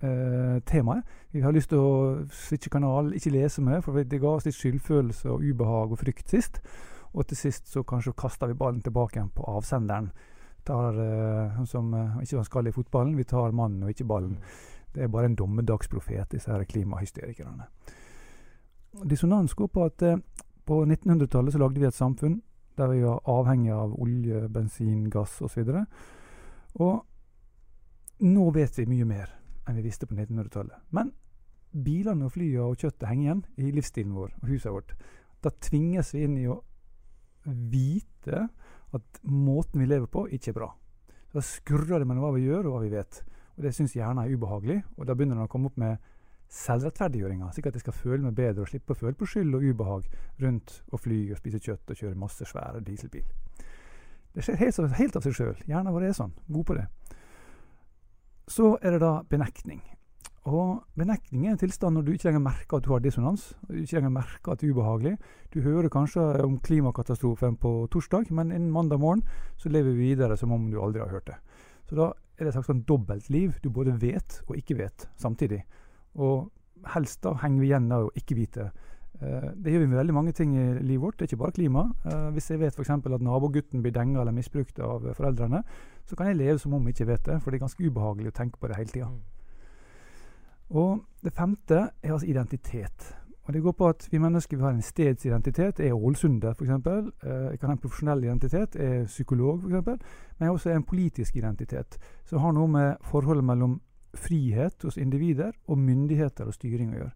eh, 0.07 0.63
temaet. 0.71 1.19
Vi 1.35 1.43
har 1.43 1.57
lyst 1.57 1.75
til 1.75 1.83
å 1.83 2.23
switche 2.31 2.71
kanal, 2.71 3.11
ikke 3.19 3.35
lese 3.35 3.67
mer, 3.67 3.83
for 3.83 3.99
det 3.99 4.23
ga 4.23 4.37
oss 4.37 4.47
litt 4.47 4.61
skyldfølelse 4.61 5.35
og 5.35 5.43
ubehag 5.51 5.97
og 5.97 5.99
frykt 5.99 6.31
sist. 6.31 6.63
Og 7.11 7.27
til 7.27 7.43
sist 7.43 7.67
så 7.73 7.83
kanskje 7.83 8.15
kaster 8.15 8.47
vi 8.47 8.55
ballen 8.55 8.85
tilbake 8.87 9.19
igjen 9.19 9.35
på 9.35 9.51
avsenderen 9.51 10.13
tar 10.71 10.99
uh, 10.99 11.63
som 11.69 11.91
uh, 11.95 12.21
ikke 12.23 12.37
som 12.39 12.47
skal 12.47 12.71
i 12.71 12.75
fotballen, 12.75 13.17
vi 13.19 13.27
tar 13.29 13.57
mannen 13.57 13.85
og 13.85 13.93
ikke 13.93 14.09
ballen. 14.09 14.39
Det 14.95 15.05
er 15.05 15.11
bare 15.13 15.31
en 15.31 15.39
dommedagsprofet, 15.39 16.31
disse 16.33 16.51
her 16.51 16.65
klimahysterikerne. 16.65 17.67
Dissonans 19.07 19.55
går 19.55 19.71
på 19.75 19.85
at 19.91 20.07
uh, 20.07 20.47
på 20.67 20.85
1900-tallet 20.87 21.55
så 21.55 21.61
lagde 21.63 21.83
vi 21.83 21.89
et 21.91 21.97
samfunn 21.97 22.41
der 22.79 22.89
vi 22.89 23.03
var 23.03 23.21
avhengig 23.29 23.73
av 23.75 23.95
olje, 24.01 24.49
bensin, 24.49 25.09
gass 25.11 25.41
osv. 25.43 25.67
Og, 25.67 25.75
så 25.75 26.85
og 26.85 27.07
nå 28.25 28.51
vet 28.55 28.79
vi 28.79 28.89
mye 28.89 29.09
mer 29.09 29.33
enn 29.69 29.79
vi 29.79 29.85
visste 29.85 30.07
på 30.09 30.17
1900-tallet. 30.17 30.77
Men 30.97 31.13
bilene 31.71 32.27
og 32.27 32.35
flyene 32.35 32.67
og 32.67 32.81
kjøttet 32.81 33.09
henger 33.09 33.27
igjen 33.27 33.43
i 33.61 33.73
livsstilen 33.77 34.17
vår 34.17 34.35
og 34.41 34.49
huset 34.53 34.75
vårt. 34.75 34.95
Da 35.45 35.53
tvinges 35.63 36.15
vi 36.15 36.25
inn 36.27 36.39
i 36.41 36.49
å 36.51 36.61
vite 37.45 38.47
at 38.97 39.21
måten 39.23 39.83
vi 39.83 39.89
lever 39.89 40.09
på, 40.11 40.27
ikke 40.29 40.53
er 40.53 40.57
bra. 40.57 40.71
Da 41.35 41.43
skurrer 41.45 42.01
det 42.01 42.09
mellom 42.09 42.27
hva 42.27 42.33
vi 42.35 42.47
gjør 42.47 42.67
og 42.69 42.77
hva 42.77 42.85
vi 42.85 42.95
vet. 42.95 43.21
Og 43.57 43.65
Det 43.65 43.75
syns 43.77 43.95
hjernen 43.95 44.25
er 44.25 44.33
ubehagelig, 44.35 44.81
og 44.97 45.07
da 45.07 45.15
begynner 45.15 45.39
den 45.39 45.47
å 45.47 45.53
komme 45.53 45.71
opp 45.71 45.79
med 45.79 46.01
selvrettferdiggjøringa, 46.51 47.53
slik 47.55 47.69
at 47.71 47.77
jeg 47.79 47.85
skal 47.85 47.95
føle 47.95 48.25
meg 48.25 48.35
bedre 48.35 48.65
og 48.65 48.71
slippe 48.71 48.97
å 48.97 48.99
føle 48.99 49.15
på 49.15 49.29
skyld 49.31 49.55
og 49.55 49.67
ubehag 49.69 50.09
rundt 50.43 50.81
å 50.91 50.99
fly 50.99 51.21
og 51.31 51.39
spise 51.39 51.61
kjøtt 51.63 51.93
og 51.93 52.01
kjøre 52.01 52.19
masse 52.19 52.49
svære 52.49 52.83
dieselbil. 52.87 53.29
Det 54.35 54.47
skjer 54.47 54.59
helt, 54.59 54.81
helt 54.99 55.19
av 55.19 55.27
seg 55.27 55.37
sjøl. 55.37 55.63
Hjernen 55.71 55.95
vår 55.95 56.09
er 56.09 56.17
sånn. 56.17 56.35
God 56.51 56.67
på 56.67 56.77
det. 56.79 56.87
Så 58.51 58.73
er 58.83 58.97
det 58.97 59.03
da 59.03 59.13
benektning. 59.31 59.83
Og 60.51 60.83
benektning 60.99 61.45
er 61.47 61.55
en 61.55 61.61
tilstand 61.61 61.95
når 61.95 62.07
du 62.07 62.13
ikke 62.15 62.27
lenger 62.27 62.43
merker 62.43 62.81
at 62.81 62.87
du 62.87 62.91
har 62.91 63.03
dissonans. 63.05 63.43
Du 63.69 63.77
ikke 63.79 64.01
lenger 64.01 64.15
merker 64.17 64.53
at 64.53 64.63
det 64.63 64.69
er 64.69 64.75
ubehagelig. 64.75 65.13
Du 65.55 65.61
hører 65.63 65.93
kanskje 65.93 66.25
om 66.43 66.57
klimakatastrofen 66.59 67.59
på 67.61 67.75
torsdag, 67.93 68.33
men 68.35 68.51
innen 68.51 68.73
mandag 68.75 68.99
morgen 69.03 69.23
så 69.61 69.71
lever 69.71 69.95
vi 69.95 70.11
videre 70.11 70.39
som 70.41 70.53
om 70.57 70.71
du 70.71 70.81
aldri 70.83 71.05
har 71.05 71.13
hørt 71.13 71.31
det. 71.31 71.39
Så 71.87 71.99
da 71.99 72.11
er 72.11 72.45
det 72.47 72.51
et 72.51 72.57
slags 72.59 72.71
sånn 72.73 72.85
dobbeltliv. 72.89 73.61
Du 73.63 73.71
både 73.71 73.95
vet 74.01 74.41
og 74.49 74.57
ikke 74.59 74.79
vet 74.81 75.07
samtidig. 75.21 75.63
Og 76.19 76.51
helst 76.97 77.23
da 77.23 77.37
henger 77.43 77.61
vi 77.63 77.71
igjen 77.71 77.91
av 77.95 78.09
å 78.09 78.15
ikke 78.19 78.39
vite. 78.39 78.71
Uh, 79.21 79.51
det 79.55 79.75
gjør 79.75 79.85
vi 79.85 79.91
med 79.91 80.01
veldig 80.01 80.17
mange 80.17 80.35
ting 80.35 80.55
i 80.57 80.69
livet 80.81 81.05
vårt. 81.05 81.19
Det 81.19 81.27
er 81.27 81.33
ikke 81.35 81.43
bare 81.45 81.59
klima. 81.59 81.85
Uh, 82.07 82.31
hvis 82.35 82.51
jeg 82.51 82.63
vet 82.63 82.75
f.eks. 82.75 82.95
at 82.97 83.27
nabogutten 83.27 83.85
blir 83.85 83.95
denga 83.95 84.25
eller 84.25 84.35
misbrukt 84.35 84.81
av 84.83 85.11
foreldrene, 85.19 85.63
så 86.09 86.17
kan 86.19 86.31
jeg 86.31 86.41
leve 86.41 86.59
som 86.59 86.75
om 86.75 86.89
jeg 86.89 86.97
ikke 86.97 87.13
vet 87.13 87.29
det, 87.29 87.43
for 87.43 87.53
det 87.53 87.61
er 87.61 87.67
ganske 87.69 87.85
ubehagelig 87.85 88.33
å 88.33 88.39
tenke 88.41 88.59
på 88.59 88.71
det 88.71 88.81
hele 88.81 88.95
tida. 88.95 89.11
Og 90.71 91.01
det 91.25 91.33
femte 91.33 91.91
er 92.03 92.13
altså 92.13 92.27
identitet. 92.27 93.17
Og 93.45 93.55
Det 93.55 93.63
går 93.63 93.73
på 93.73 93.89
at 93.89 94.09
vi 94.13 94.19
mennesker 94.19 94.57
vi 94.57 94.63
har 94.63 94.71
en 94.71 94.83
stedsidentitet. 94.83 95.79
Jeg 95.79 95.89
er 95.89 95.95
ålesunder, 95.95 96.55
f.eks. 96.55 96.71
Eh, 96.71 97.51
jeg 97.51 97.59
kan 97.59 97.69
ha 97.69 97.73
en 97.73 97.79
profesjonell 97.79 98.25
identitet. 98.25 98.77
Jeg 98.77 99.01
er 99.01 99.05
psykolog, 99.05 99.59
f.eks. 99.59 99.87
Men 100.39 100.47
jeg 100.47 100.51
også 100.51 100.71
en 100.71 100.83
politisk 100.83 101.37
identitet, 101.37 101.99
som 102.25 102.39
har 102.39 102.53
noe 102.53 102.69
med 102.69 102.95
forholdet 103.03 103.45
mellom 103.45 103.81
frihet 104.15 104.83
hos 104.83 104.97
individer 104.97 105.51
og 105.67 105.79
myndigheter 105.79 106.47
og 106.47 106.55
styring 106.55 106.93
å 106.95 106.99
gjøre. 106.99 107.11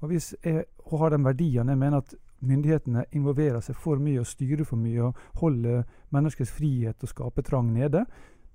Og 0.00 0.08
Hvis 0.08 0.34
jeg 0.44 0.64
har 0.90 1.10
den 1.10 1.24
verdien 1.24 1.68
jeg 1.68 1.78
mener 1.78 1.96
at 1.96 2.14
myndighetene 2.40 3.04
involverer 3.12 3.60
seg 3.60 3.76
for 3.76 3.96
mye 3.96 4.20
og 4.20 4.26
styrer 4.26 4.64
for 4.64 4.76
mye 4.76 5.02
og 5.02 5.16
holder 5.40 5.82
menneskets 6.10 6.52
frihet 6.52 7.02
og 7.02 7.08
skapertrang 7.08 7.72
nede, 7.72 8.04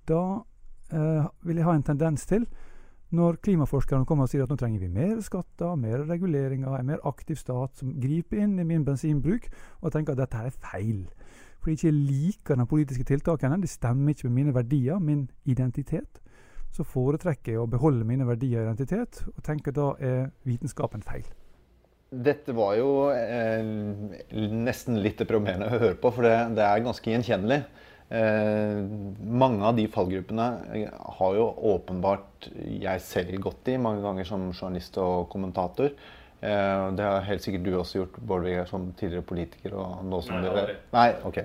da 0.08 0.22
eh, 0.94 1.26
vil 1.42 1.56
jeg 1.56 1.66
ha 1.66 1.76
en 1.76 1.84
tendens 1.84 2.26
til 2.26 2.48
når 3.14 3.38
klimaforskerne 3.46 4.08
kommer 4.10 4.26
og 4.26 4.32
sier 4.32 4.46
at 4.46 4.52
nå 4.52 4.58
trenger 4.60 4.82
vi 4.82 4.90
mer 4.92 5.20
skatter, 5.24 5.76
mer 5.78 6.06
reguleringer, 6.10 6.74
en 6.80 6.90
mer 6.90 7.04
aktiv 7.06 7.38
stat 7.40 7.78
som 7.78 7.94
griper 8.02 8.42
inn 8.42 8.58
i 8.60 8.66
min 8.68 8.86
bensinbruk, 8.88 9.46
og 9.82 9.94
tenker 9.94 10.16
at 10.16 10.24
dette 10.24 10.42
her 10.42 10.50
er 10.50 10.60
feil. 10.72 11.04
Fordi 11.62 11.76
jeg 11.76 11.82
ikke 11.82 12.12
liker 12.12 12.60
de 12.60 12.68
politiske 12.70 13.08
tiltakene, 13.10 13.62
de 13.62 13.70
stemmer 13.70 14.14
ikke 14.14 14.30
med 14.30 14.38
mine 14.40 14.56
verdier, 14.56 15.00
min 15.00 15.28
identitet. 15.46 16.22
Så 16.74 16.84
foretrekker 16.84 17.54
jeg 17.56 17.62
å 17.62 17.70
beholde 17.72 18.06
mine 18.06 18.28
verdier 18.28 18.62
og 18.62 18.74
identitet, 18.74 19.24
og 19.32 19.42
tenker 19.46 19.74
da 19.74 19.94
er 20.04 20.30
vitenskapen 20.46 21.06
feil. 21.06 21.26
Dette 22.16 22.54
var 22.56 22.76
jo 22.78 22.90
eh, 23.12 23.66
nesten 24.36 25.00
litt 25.02 25.20
deprimerende 25.20 25.72
å 25.72 25.80
høre 25.82 25.98
på, 26.00 26.12
for 26.14 26.28
det, 26.28 26.36
det 26.58 26.64
er 26.64 26.84
ganske 26.86 27.12
gjenkjennelig. 27.12 27.64
Eh, 28.10 28.82
mange 29.26 29.66
av 29.66 29.76
de 29.76 29.88
fallgruppene 29.90 30.50
har 31.20 31.38
jo 31.40 31.48
åpenbart 31.74 32.50
jeg 32.54 33.02
selv 33.02 33.40
gått 33.48 33.72
i 33.74 33.80
mange 33.82 34.04
ganger 34.06 34.28
som 34.30 34.52
journalist 34.54 35.00
og 35.02 35.26
kommentator. 35.32 35.96
Eh, 36.46 36.92
det 36.94 37.04
har 37.08 37.26
helt 37.26 37.44
sikkert 37.44 37.66
du 37.66 37.74
også 37.80 38.04
gjort, 38.04 38.22
Bård 38.22 38.46
Vegar, 38.46 38.70
som 38.70 38.92
tidligere 39.00 39.26
politiker. 39.26 39.74
og 39.74 40.06
nå 40.06 40.22
som 40.22 40.38
Nei, 40.38 40.46
dere... 40.46 40.80
Nei, 40.94 41.10
ok. 41.26 41.40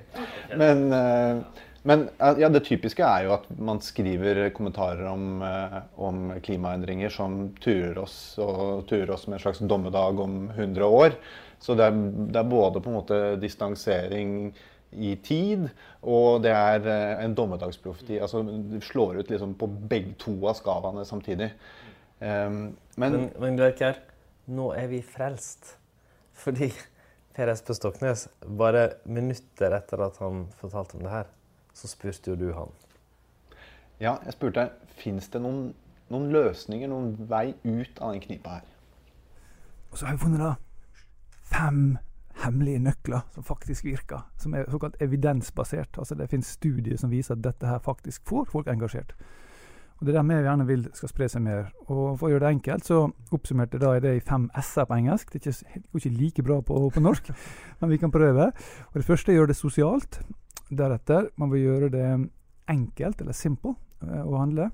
Men, 0.60 0.86
eh, 0.92 1.66
men 1.88 2.08
ja, 2.18 2.50
det 2.52 2.66
typiske 2.66 3.04
er 3.06 3.24
jo 3.24 3.36
at 3.38 3.46
man 3.56 3.80
skriver 3.80 4.42
kommentarer 4.52 5.06
om, 5.08 5.40
eh, 5.46 5.78
om 5.96 6.26
klimaendringer 6.44 7.12
som 7.14 7.54
turer 7.62 8.02
oss, 8.02 8.18
og 8.42 8.84
turer 8.90 9.14
oss 9.16 9.24
med 9.28 9.38
en 9.38 9.46
slags 9.46 9.62
dommedag 9.64 10.20
om 10.20 10.42
100 10.50 10.84
år. 10.84 11.16
Så 11.60 11.76
det 11.76 11.88
er, 11.88 11.96
det 12.32 12.40
er 12.40 12.52
både 12.52 12.80
på 12.80 12.90
en 12.90 12.98
måte 13.00 13.22
distansering 13.40 14.52
i 14.92 15.14
tid, 15.22 15.68
og 16.02 16.42
det 16.44 16.52
er 16.54 16.86
eh, 16.90 17.24
en 17.24 17.34
dommedagsprofeti. 17.38 18.18
Altså, 18.18 18.42
du 18.42 18.78
slår 18.82 19.20
ut 19.20 19.30
liksom 19.30 19.54
på 19.58 19.68
begge 19.90 20.16
to 20.18 20.34
av 20.50 20.56
skalaene 20.58 21.04
samtidig. 21.06 21.52
Um, 22.20 22.72
men, 23.00 23.14
men, 23.14 23.28
men 23.40 23.58
Bjørkjær, 23.60 24.00
nå 24.52 24.70
er 24.76 24.90
vi 24.90 25.02
frelst. 25.06 25.76
Fordi 26.40 26.70
Per 27.36 27.52
Espen 27.52 27.76
Stoknes, 27.76 28.26
bare 28.58 28.88
minutter 29.04 29.76
etter 29.76 30.02
at 30.04 30.18
han 30.20 30.46
fortalte 30.58 30.98
om 30.98 31.04
det 31.06 31.12
her, 31.12 31.30
så 31.76 31.88
spurte 31.88 32.32
jo 32.32 32.38
du 32.40 32.50
han. 32.56 32.74
Ja, 34.00 34.16
jeg 34.24 34.34
spurte 34.34 34.66
fins 34.98 35.28
det 35.32 35.42
noen, 35.44 35.70
noen, 36.10 36.30
løsninger, 36.34 36.90
noen 36.90 37.14
vei 37.30 37.52
ut 37.62 38.00
av 38.00 38.16
den 38.16 38.24
knipa 38.24 38.58
her. 38.58 38.66
Og 39.90 40.00
så 40.00 40.08
har 40.08 40.16
vi 40.16 40.24
funnet 40.24 40.42
da 40.42 40.54
fem 41.50 41.98
hemmelige 42.44 42.80
nøkler 42.82 43.26
som 43.34 43.44
faktisk 43.44 43.84
virker, 43.84 44.24
som 44.38 44.54
er 44.54 44.70
såkalt 44.70 44.96
evidensbasert. 45.02 45.98
Altså 45.98 46.14
Det 46.14 46.30
finnes 46.30 46.46
studier 46.46 46.96
som 46.96 47.10
viser 47.10 47.36
at 47.36 47.44
dette 47.44 47.66
her 47.66 47.78
faktisk 47.78 48.22
får 48.28 48.50
folk 48.50 48.66
engasjert. 48.66 49.14
Og 50.00 50.06
Det 50.06 50.14
er 50.14 50.22
det 50.22 50.28
vi 50.28 50.42
gjerne 50.42 50.66
vil 50.66 50.86
skal 50.94 51.08
spre 51.08 51.28
seg 51.28 51.42
mer. 51.42 51.72
Og 51.88 52.18
For 52.18 52.26
å 52.26 52.30
gjøre 52.30 52.46
det 52.46 52.54
enkelt, 52.54 52.84
så 52.84 53.10
oppsummerte 53.36 53.78
jeg 53.78 54.02
det 54.02 54.14
i 54.16 54.20
fem 54.24 54.50
s-er 54.56 54.86
på 54.88 54.96
engelsk. 54.96 55.32
Det 55.32 55.42
går 55.44 55.52
ikke, 55.52 55.82
ikke 55.94 56.16
like 56.16 56.42
bra 56.42 56.60
på, 56.60 56.90
på 56.90 57.00
norsk, 57.00 57.28
men 57.80 57.90
vi 57.90 57.98
kan 57.98 58.10
prøve. 58.10 58.52
Og 58.88 58.94
Det 58.94 59.04
første 59.04 59.32
er 59.32 59.36
å 59.36 59.38
gjøre 59.40 59.52
det 59.52 59.56
sosialt. 59.56 60.20
Deretter 60.70 61.28
man 61.36 61.50
vil 61.52 61.66
gjøre 61.66 61.90
det 61.92 62.30
enkelt, 62.70 63.20
eller 63.20 63.36
simple, 63.36 63.74
eh, 64.00 64.24
å 64.24 64.38
handle. 64.38 64.70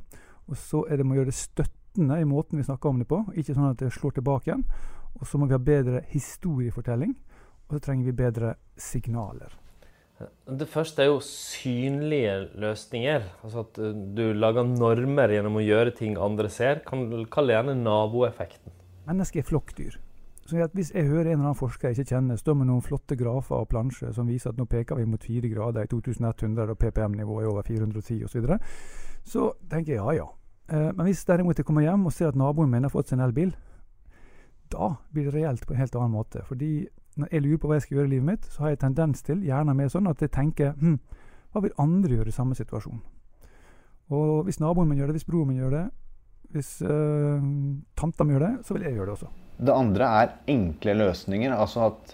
Og 0.47 0.57
så 0.57 0.85
er 0.87 0.97
det 0.97 1.07
med 1.07 1.17
å 1.17 1.21
gjøre 1.21 1.33
det 1.33 1.41
støttende 1.41 2.21
i 2.21 2.29
måten 2.29 2.61
vi 2.61 2.67
snakker 2.69 2.93
om 2.93 3.01
det 3.03 3.09
på, 3.11 3.25
ikke 3.35 3.57
sånn 3.57 3.71
at 3.73 3.81
det 3.83 3.91
slår 3.97 4.21
tilbake 4.21 4.53
igjen. 4.53 4.63
Og 5.17 5.27
så 5.27 5.41
må 5.41 5.49
vi 5.49 5.57
ha 5.57 5.63
bedre 5.63 6.05
historiefortelling, 6.13 7.17
og 7.67 7.77
så 7.77 7.83
trenger 7.83 8.09
vi 8.09 8.17
bedre 8.17 8.55
signaler. 8.79 9.55
Det 10.49 10.69
første 10.73 11.03
er 11.03 11.11
jo 11.11 11.19
synlige 11.21 12.49
løsninger. 12.57 13.27
Altså 13.45 13.67
at 13.67 13.79
eh, 13.83 13.93
du 14.17 14.25
lager 14.33 14.65
normer 14.65 15.35
gjennom 15.35 15.59
å 15.61 15.65
gjøre 15.65 15.93
ting 15.99 16.17
andre 16.17 16.49
ser. 16.53 16.81
Kall 16.87 17.11
det 17.51 17.57
gjerne 17.59 17.77
naboeffekten. 17.83 18.73
Mennesket 19.07 19.43
er 19.43 19.49
flokkdyr. 19.51 19.99
Så 20.47 20.69
Hvis 20.73 20.93
jeg 20.95 21.09
hører 21.11 21.33
en 21.33 21.33
eller 21.33 21.49
annen 21.51 21.59
forsker 21.59 21.91
jeg 21.91 21.99
ikke 21.99 22.15
kjenner 22.15 22.39
stå 22.39 22.55
med 22.55 22.69
noen 22.71 22.83
flotte 22.83 23.17
grafer 23.19 23.59
og 23.59 23.69
plansjer 23.69 24.13
som 24.15 24.29
viser 24.31 24.53
at 24.53 24.59
nå 24.61 24.65
peker 24.71 24.97
vi 24.97 25.05
mot 25.11 25.23
4 25.23 25.51
grader 25.51 25.85
i 25.85 25.91
2100 25.91 26.71
og 26.71 26.79
PPM-nivået 26.79 27.45
er 27.45 27.51
over 27.51 27.67
410 27.67 28.23
osv., 28.25 28.31
så, 28.31 28.39
videre, 28.39 28.59
så 29.27 29.49
tenker 29.69 29.97
jeg 29.97 30.05
ja 30.05 30.15
ja. 30.23 30.29
Eh, 30.71 30.93
men 30.95 31.09
hvis 31.09 31.25
derimot 31.27 31.59
jeg 31.59 31.67
kommer 31.67 31.83
hjem 31.83 32.07
og 32.07 32.15
ser 32.15 32.31
at 32.31 32.39
naboen 32.39 32.71
min 32.71 32.87
har 32.87 32.95
fått 32.95 33.11
en 33.13 33.25
elbil, 33.27 33.51
da 34.71 34.93
blir 35.11 35.29
det 35.29 35.35
reelt 35.35 35.67
på 35.67 35.75
en 35.75 35.83
helt 35.83 35.99
annen 35.99 36.15
måte. 36.15 36.45
Fordi 36.47 36.87
når 37.17 37.33
jeg 37.33 37.43
lurer 37.45 37.61
på 37.61 37.69
hva 37.71 37.77
jeg 37.79 37.87
skal 37.87 37.99
gjøre 37.99 38.09
i 38.11 38.15
livet 38.15 38.29
mitt, 38.31 38.49
så 38.53 38.65
har 38.65 38.75
jeg 38.75 38.83
tendens 38.85 39.23
til, 39.25 39.45
gjerne 39.45 39.75
mer 39.77 39.93
sånn, 39.93 40.09
at 40.11 40.21
jeg 40.21 40.33
tenker 40.35 40.75
hm, 40.81 40.99
hva 41.53 41.63
vil 41.65 41.77
andre 41.81 42.19
gjøre 42.19 42.33
i 42.33 42.37
samme 42.37 42.57
situasjon? 42.59 43.01
Og 44.17 44.45
hvis 44.47 44.61
naboen 44.63 44.91
min 44.91 45.01
gjør 45.01 45.11
det, 45.11 45.19
hvis 45.19 45.29
broren 45.29 45.51
min 45.51 45.63
gjør 45.63 45.73
det, 45.75 45.87
hvis 46.55 46.71
øh, 46.87 47.47
tanta 47.99 48.25
mi 48.25 48.37
gjør 48.37 48.45
det, 48.45 48.53
så 48.67 48.77
vil 48.77 48.87
jeg 48.87 48.97
gjøre 48.99 49.09
det 49.09 49.15
også. 49.17 49.31
Det 49.57 49.73
andre 49.73 50.11
er 50.21 50.35
enkle 50.53 50.95
løsninger. 51.01 51.55
Altså 51.57 51.89
at 51.89 52.13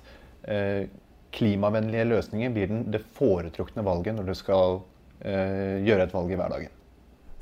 øh, 0.49 0.87
klimavennlige 1.33 2.07
løsninger 2.09 2.55
blir 2.55 2.71
den, 2.71 2.87
det 2.93 3.03
foretrukne 3.19 3.85
valget 3.85 4.17
når 4.17 4.31
du 4.31 4.35
skal 4.39 4.79
øh, 4.79 5.83
gjøre 5.85 6.07
et 6.07 6.15
valg 6.15 6.31
i 6.33 6.39
hverdagen. 6.41 6.79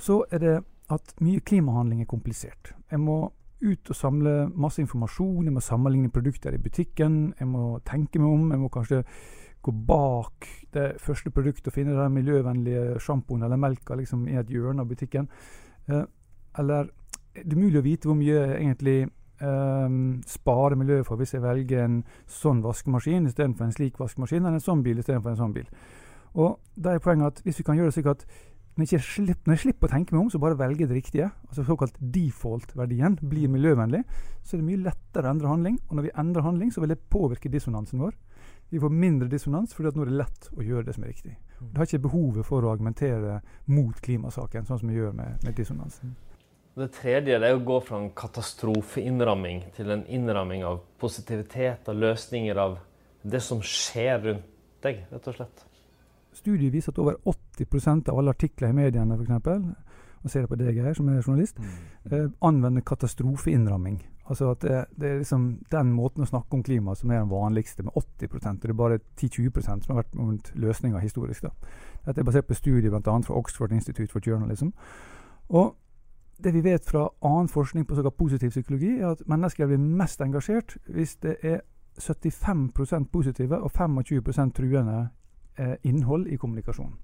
Så 0.00 0.22
er 0.30 0.42
det 0.42 0.56
at 0.90 1.14
mye 1.22 1.40
klimahandling 1.46 2.02
er 2.02 2.10
komplisert. 2.10 2.72
Jeg 2.90 3.00
må 3.00 3.30
ut 3.60 3.90
og 3.92 3.96
samle 3.96 4.34
masse 4.56 4.80
informasjon, 4.82 5.44
jeg 5.44 5.54
må 5.54 5.62
sammenligne 5.64 6.12
produkter 6.12 6.54
i 6.56 6.62
butikken, 6.62 7.34
jeg 7.38 7.48
må 7.48 7.78
tenke 7.86 8.20
meg 8.20 8.32
om, 8.32 8.50
jeg 8.54 8.62
må 8.62 8.70
kanskje 8.72 9.02
gå 9.60 9.72
bak 9.86 10.48
det 10.72 10.86
første 11.02 11.30
produktet 11.30 11.68
og 11.68 11.74
finne 11.74 11.96
den 11.96 12.14
miljøvennlige 12.16 13.00
sjampoen 13.04 13.44
eller 13.44 13.60
melka 13.60 13.96
liksom, 13.98 14.24
i 14.28 14.38
et 14.40 14.50
hjørne 14.50 14.84
av 14.84 14.88
butikken. 14.88 15.28
Eh, 15.88 16.04
eller 16.58 16.88
det 17.34 17.52
er 17.52 17.60
mulig 17.60 17.80
å 17.80 17.84
vite 17.84 18.08
hvor 18.08 18.16
mye 18.18 18.36
jeg 18.38 18.54
egentlig 18.56 18.98
eh, 19.04 19.96
sparer 20.32 20.80
miljøet 20.80 21.06
for 21.06 21.20
hvis 21.20 21.36
jeg 21.36 21.44
velger 21.44 21.84
en 21.84 22.00
sånn 22.40 22.62
vaskemaskin 22.64 23.28
istedenfor 23.28 23.68
en 23.68 23.76
slik 23.76 24.00
vaskemaskin, 24.00 24.46
eller 24.46 24.60
en 24.60 24.68
sånn 24.70 24.84
bil 24.86 25.02
istedenfor 25.02 25.34
en 25.34 25.42
sånn 25.42 25.56
bil. 25.56 25.68
Og 26.40 26.56
da 26.76 26.94
er 26.94 27.04
poenget 27.04 27.34
at 27.34 27.44
hvis 27.44 27.60
vi 27.60 27.66
kan 27.66 27.76
gjøre 27.76 27.90
det 27.90 27.98
slik 27.98 28.10
at 28.10 28.24
når 28.80 28.94
jeg, 28.94 29.04
slipper, 29.04 29.44
når 29.46 29.56
jeg, 29.56 29.62
slipper, 29.66 29.90
å 29.90 29.92
tenke 29.92 30.14
meg 30.14 30.22
om, 30.24 30.30
så 30.32 30.40
bare 30.40 30.56
velger 30.58 30.86
jeg 30.86 30.90
det 30.90 30.96
riktige, 30.96 31.28
altså 31.48 31.64
såkalt 31.68 31.98
default-verdien, 32.00 33.18
blir 33.28 33.52
miljøvennlig, 33.52 34.00
så 34.40 34.56
er 34.56 34.62
det 34.62 34.68
mye 34.70 34.82
lettere 34.86 35.28
å 35.28 35.34
endre 35.34 35.52
handling. 35.52 35.76
Og 35.88 35.98
når 35.98 36.08
vi 36.08 36.16
endrer 36.22 36.46
handling, 36.46 36.72
så 36.72 36.82
vil 36.82 36.94
det 36.94 37.02
påvirke 37.12 37.52
dissonansen 37.52 38.00
vår. 38.00 38.16
Vi 38.70 38.80
får 38.80 38.92
mindre 38.94 39.28
dissonans 39.28 39.74
fordi 39.74 39.90
at 39.90 39.96
nå 39.98 40.04
er 40.04 40.10
det 40.12 40.18
lett 40.20 40.50
å 40.54 40.64
gjøre 40.64 40.86
det 40.86 40.96
som 40.96 41.04
er 41.04 41.12
riktig. 41.12 41.36
Du 41.58 41.64
Det 41.66 41.80
har 41.82 41.88
ikke 41.88 42.04
behovet 42.06 42.46
for 42.46 42.64
å 42.64 42.72
argumentere 42.72 43.40
mot 43.68 44.00
klimasaken, 44.00 44.68
sånn 44.68 44.80
som 44.80 44.90
vi 44.90 44.98
gjør 44.98 45.16
med, 45.18 45.40
med 45.44 45.56
dissonansen. 45.58 46.14
Det 46.78 46.86
tredje 46.94 47.40
det 47.42 47.48
er 47.50 47.58
å 47.58 47.64
gå 47.66 47.80
fra 47.82 47.98
en 47.98 48.12
katastrofeinnramming 48.16 49.64
til 49.76 49.90
en 49.90 50.06
innramming 50.06 50.62
av 50.64 50.78
positivitet, 51.02 51.90
og 51.90 51.98
løsninger, 51.98 52.56
av 52.56 52.78
det 53.22 53.42
som 53.44 53.60
skjer 53.60 54.22
rundt 54.22 54.46
deg, 54.86 55.02
rett 55.10 55.28
og 55.28 55.36
slett. 55.36 55.66
Studier 56.32 56.70
viser 56.70 56.92
at 56.92 57.00
over 57.02 57.16
80% 57.26 58.10
av 58.10 58.18
alle 58.18 58.34
artikler 58.34 58.70
i 58.70 58.76
mediene 58.76 59.16
for 59.16 59.26
eksempel, 59.26 59.64
og 60.20 60.30
ser 60.30 60.44
det 60.44 60.50
på 60.50 60.58
deg 60.60 60.78
her 60.84 60.94
som 60.94 61.08
er 61.08 61.22
journalist, 61.22 61.58
mm. 61.58 61.76
eh, 62.12 62.26
anvender 62.44 62.84
katastrofeinnramming. 62.86 64.00
Altså 64.30 64.50
at 64.52 64.62
det, 64.62 64.84
det, 65.00 65.08
er 65.08 65.22
liksom 65.22 65.46
den 65.72 65.92
måten 65.96 66.22
å 66.22 66.28
snakke 66.28 66.54
om 66.54 66.62
klima 66.62 66.94
som 66.94 67.10
er 67.10 67.22
den 67.22 67.32
vanligste, 67.32 67.82
med 67.82 67.96
80 67.96 68.36
og 68.36 68.60
det 68.62 68.70
er 68.70 68.78
bare 68.78 68.98
10-20% 69.18 69.86
som 69.86 69.94
har 69.94 70.04
vært 70.04 70.18
rundt 70.18 70.52
løsninger 70.54 71.02
historisk. 71.02 71.48
da. 71.48 71.72
Dette 72.06 72.22
er 72.22 72.28
basert 72.28 72.46
på 72.46 72.54
studier 72.54 72.92
bl.a. 72.92 73.16
fra 73.26 73.38
Oxford 73.40 73.72
Institute 73.72 74.12
for 74.12 74.22
Journalism. 74.26 74.70
Og 75.48 75.74
det 76.44 76.54
vi 76.54 76.62
vet 76.64 76.86
fra 76.86 77.08
annen 77.26 77.48
forskning 77.48 77.86
på 77.86 77.96
såkalt 77.98 78.16
positiv 78.16 78.50
psykologi, 78.50 79.00
er 79.00 79.10
at 79.16 79.26
mennesker 79.26 79.66
blir 79.66 79.80
mest 79.80 80.20
engasjert 80.20 80.76
hvis 80.86 81.16
det 81.24 81.36
er 81.42 81.60
75% 81.98 83.10
positive 83.12 83.58
og 83.58 83.72
25% 83.74 84.54
truende 84.56 85.08
eh, 85.60 85.76
innhold 85.88 86.28
i 86.32 86.38
kommunikasjon. 86.40 86.94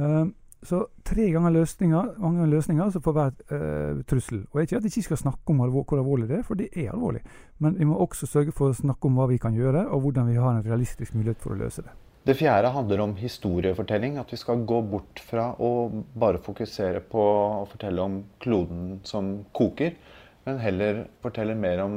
Uh, 0.00 0.26
så 0.64 0.82
tre 1.08 1.30
ganger 1.32 1.54
løsninger, 1.54 2.14
mange 2.20 2.46
løsninger 2.50 2.92
for 3.00 3.16
hver 3.16 3.32
uh, 3.48 4.02
trussel. 4.08 4.42
Og 4.52 4.62
ikke 4.62 4.76
at 4.76 4.84
vi 4.84 4.92
ikke 4.92 5.08
skal 5.08 5.22
snakke 5.22 5.54
om 5.54 5.62
alvor, 5.64 5.86
hvor 5.88 6.02
alvorlig 6.02 6.28
det 6.28 6.40
er, 6.40 6.44
for 6.44 6.60
det 6.60 6.68
er 6.74 6.92
alvorlig. 6.92 7.22
Men 7.64 7.78
vi 7.78 7.88
må 7.88 7.96
også 7.96 8.28
sørge 8.28 8.52
for 8.52 8.68
å 8.68 8.76
snakke 8.76 9.08
om 9.08 9.16
hva 9.16 9.30
vi 9.30 9.40
kan 9.40 9.56
gjøre, 9.56 9.86
og 9.88 10.04
hvordan 10.04 10.28
vi 10.28 10.36
har 10.36 10.52
en 10.52 10.64
realistisk 10.66 11.16
mulighet 11.16 11.40
for 11.40 11.56
å 11.56 11.60
løse 11.62 11.84
det. 11.86 11.96
Det 12.28 12.36
fjerde 12.36 12.68
handler 12.74 13.00
om 13.00 13.14
historiefortelling. 13.16 14.18
At 14.20 14.32
vi 14.32 14.40
skal 14.40 14.66
gå 14.68 14.82
bort 14.84 15.22
fra 15.24 15.50
å 15.56 15.88
bare 16.20 16.42
fokusere 16.44 17.00
på 17.08 17.24
å 17.24 17.64
fortelle 17.70 18.04
om 18.04 18.20
kloden 18.44 18.98
som 19.08 19.38
koker, 19.56 19.96
men 20.44 20.60
heller 20.60 21.06
fortelle 21.24 21.56
mer 21.56 21.80
om 21.84 21.96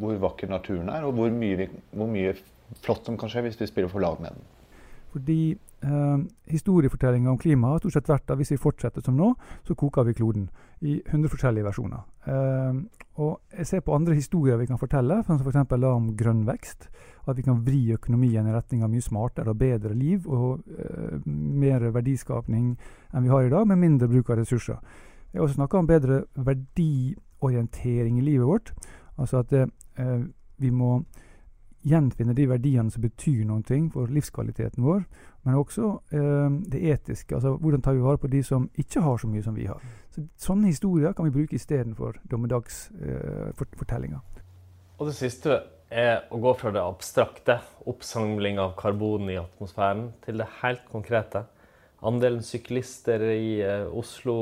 hvor 0.00 0.16
vakker 0.22 0.48
naturen 0.50 0.88
er, 0.90 1.04
og 1.04 1.18
hvor 1.18 1.30
mye, 1.30 1.58
vi, 1.60 1.68
hvor 1.92 2.08
mye 2.10 2.32
flott 2.82 3.06
som 3.06 3.18
kan 3.20 3.30
skje 3.30 3.44
hvis 3.46 3.60
vi 3.60 3.68
spiller 3.70 3.92
for 3.92 4.02
lag 4.02 4.16
med 4.22 4.32
den. 4.34 4.48
Fordi 5.14 5.54
eh, 5.54 6.18
historiefortellinga 6.50 7.30
om 7.30 7.38
klima 7.38 7.68
har 7.70 7.78
stort 7.78 7.94
sett 7.94 8.08
vært 8.10 8.32
at 8.32 8.40
hvis 8.40 8.50
vi 8.54 8.58
fortsetter 8.58 9.04
som 9.04 9.14
nå, 9.14 9.30
så 9.66 9.76
koker 9.78 10.08
vi 10.08 10.16
kloden. 10.18 10.48
I 10.82 10.98
100 11.06 11.30
forskjellige 11.30 11.64
versjoner. 11.68 12.02
Eh, 12.26 12.80
og 13.22 13.54
jeg 13.54 13.68
ser 13.68 13.84
på 13.86 13.94
andre 13.94 14.16
historier 14.18 14.58
vi 14.58 14.66
kan 14.66 14.80
fortelle, 14.80 15.20
som 15.22 15.38
f.eks. 15.38 15.60
om 15.86 16.10
grønn 16.18 16.42
vekst. 16.48 16.88
At 17.30 17.38
vi 17.38 17.46
kan 17.46 17.62
vri 17.64 17.94
økonomien 17.94 18.48
i 18.50 18.52
retning 18.56 18.82
av 18.82 18.90
mye 18.90 19.04
smartere 19.04 19.54
og 19.54 19.60
bedre 19.62 19.94
liv 19.94 20.26
og 20.26 20.66
eh, 20.74 21.20
mer 21.24 21.86
verdiskapning 21.94 22.74
enn 23.14 23.24
vi 23.24 23.32
har 23.32 23.46
i 23.46 23.52
dag, 23.54 23.68
med 23.70 23.80
mindre 23.80 24.10
bruk 24.10 24.34
av 24.34 24.42
ressurser. 24.42 24.82
Jeg 25.30 25.38
har 25.40 25.46
også 25.46 25.60
snakka 25.60 25.78
om 25.78 25.86
bedre 25.90 26.24
verdiorientering 26.34 28.18
i 28.18 28.26
livet 28.26 28.50
vårt. 28.50 28.74
Altså 29.14 29.44
at 29.44 29.54
eh, 29.54 30.26
vi 30.58 30.74
må 30.74 31.04
gjenfinne 31.84 32.34
de 32.36 32.46
verdiene 32.48 32.90
som 32.90 33.02
betyr 33.04 33.44
noe 33.48 33.78
for 33.92 34.10
livskvaliteten 34.12 34.84
vår, 34.84 35.04
men 35.44 35.58
også 35.58 35.90
eh, 36.16 36.56
det 36.72 36.80
etiske. 36.94 37.34
altså 37.34 37.56
Hvordan 37.60 37.82
tar 37.82 37.94
vi 37.94 38.04
vare 38.04 38.18
på 38.18 38.30
de 38.32 38.42
som 38.42 38.70
ikke 38.74 39.02
har 39.04 39.18
så 39.20 39.28
mye 39.28 39.42
som 39.42 39.54
vi 39.54 39.66
har. 39.68 39.82
Så, 40.14 40.24
sånne 40.36 40.72
historier 40.72 41.12
kan 41.12 41.28
vi 41.28 41.34
bruke 41.34 41.56
istedenfor 41.58 42.18
dommedagsfortellinger. 42.30 44.20
Eh, 44.20 44.42
og 44.98 45.10
det 45.10 45.16
siste 45.18 45.60
er 45.90 46.24
å 46.32 46.40
gå 46.42 46.54
fra 46.58 46.72
det 46.74 46.82
abstrakte, 46.82 47.58
oppsamling 47.86 48.58
av 48.62 48.74
karbon 48.78 49.28
i 49.30 49.38
atmosfæren, 49.38 50.08
til 50.24 50.40
det 50.40 50.48
helt 50.62 50.86
konkrete. 50.90 51.44
Andelen 52.04 52.42
syklister 52.44 53.22
i 53.32 53.60
eh, 53.64 53.86
Oslo 53.92 54.36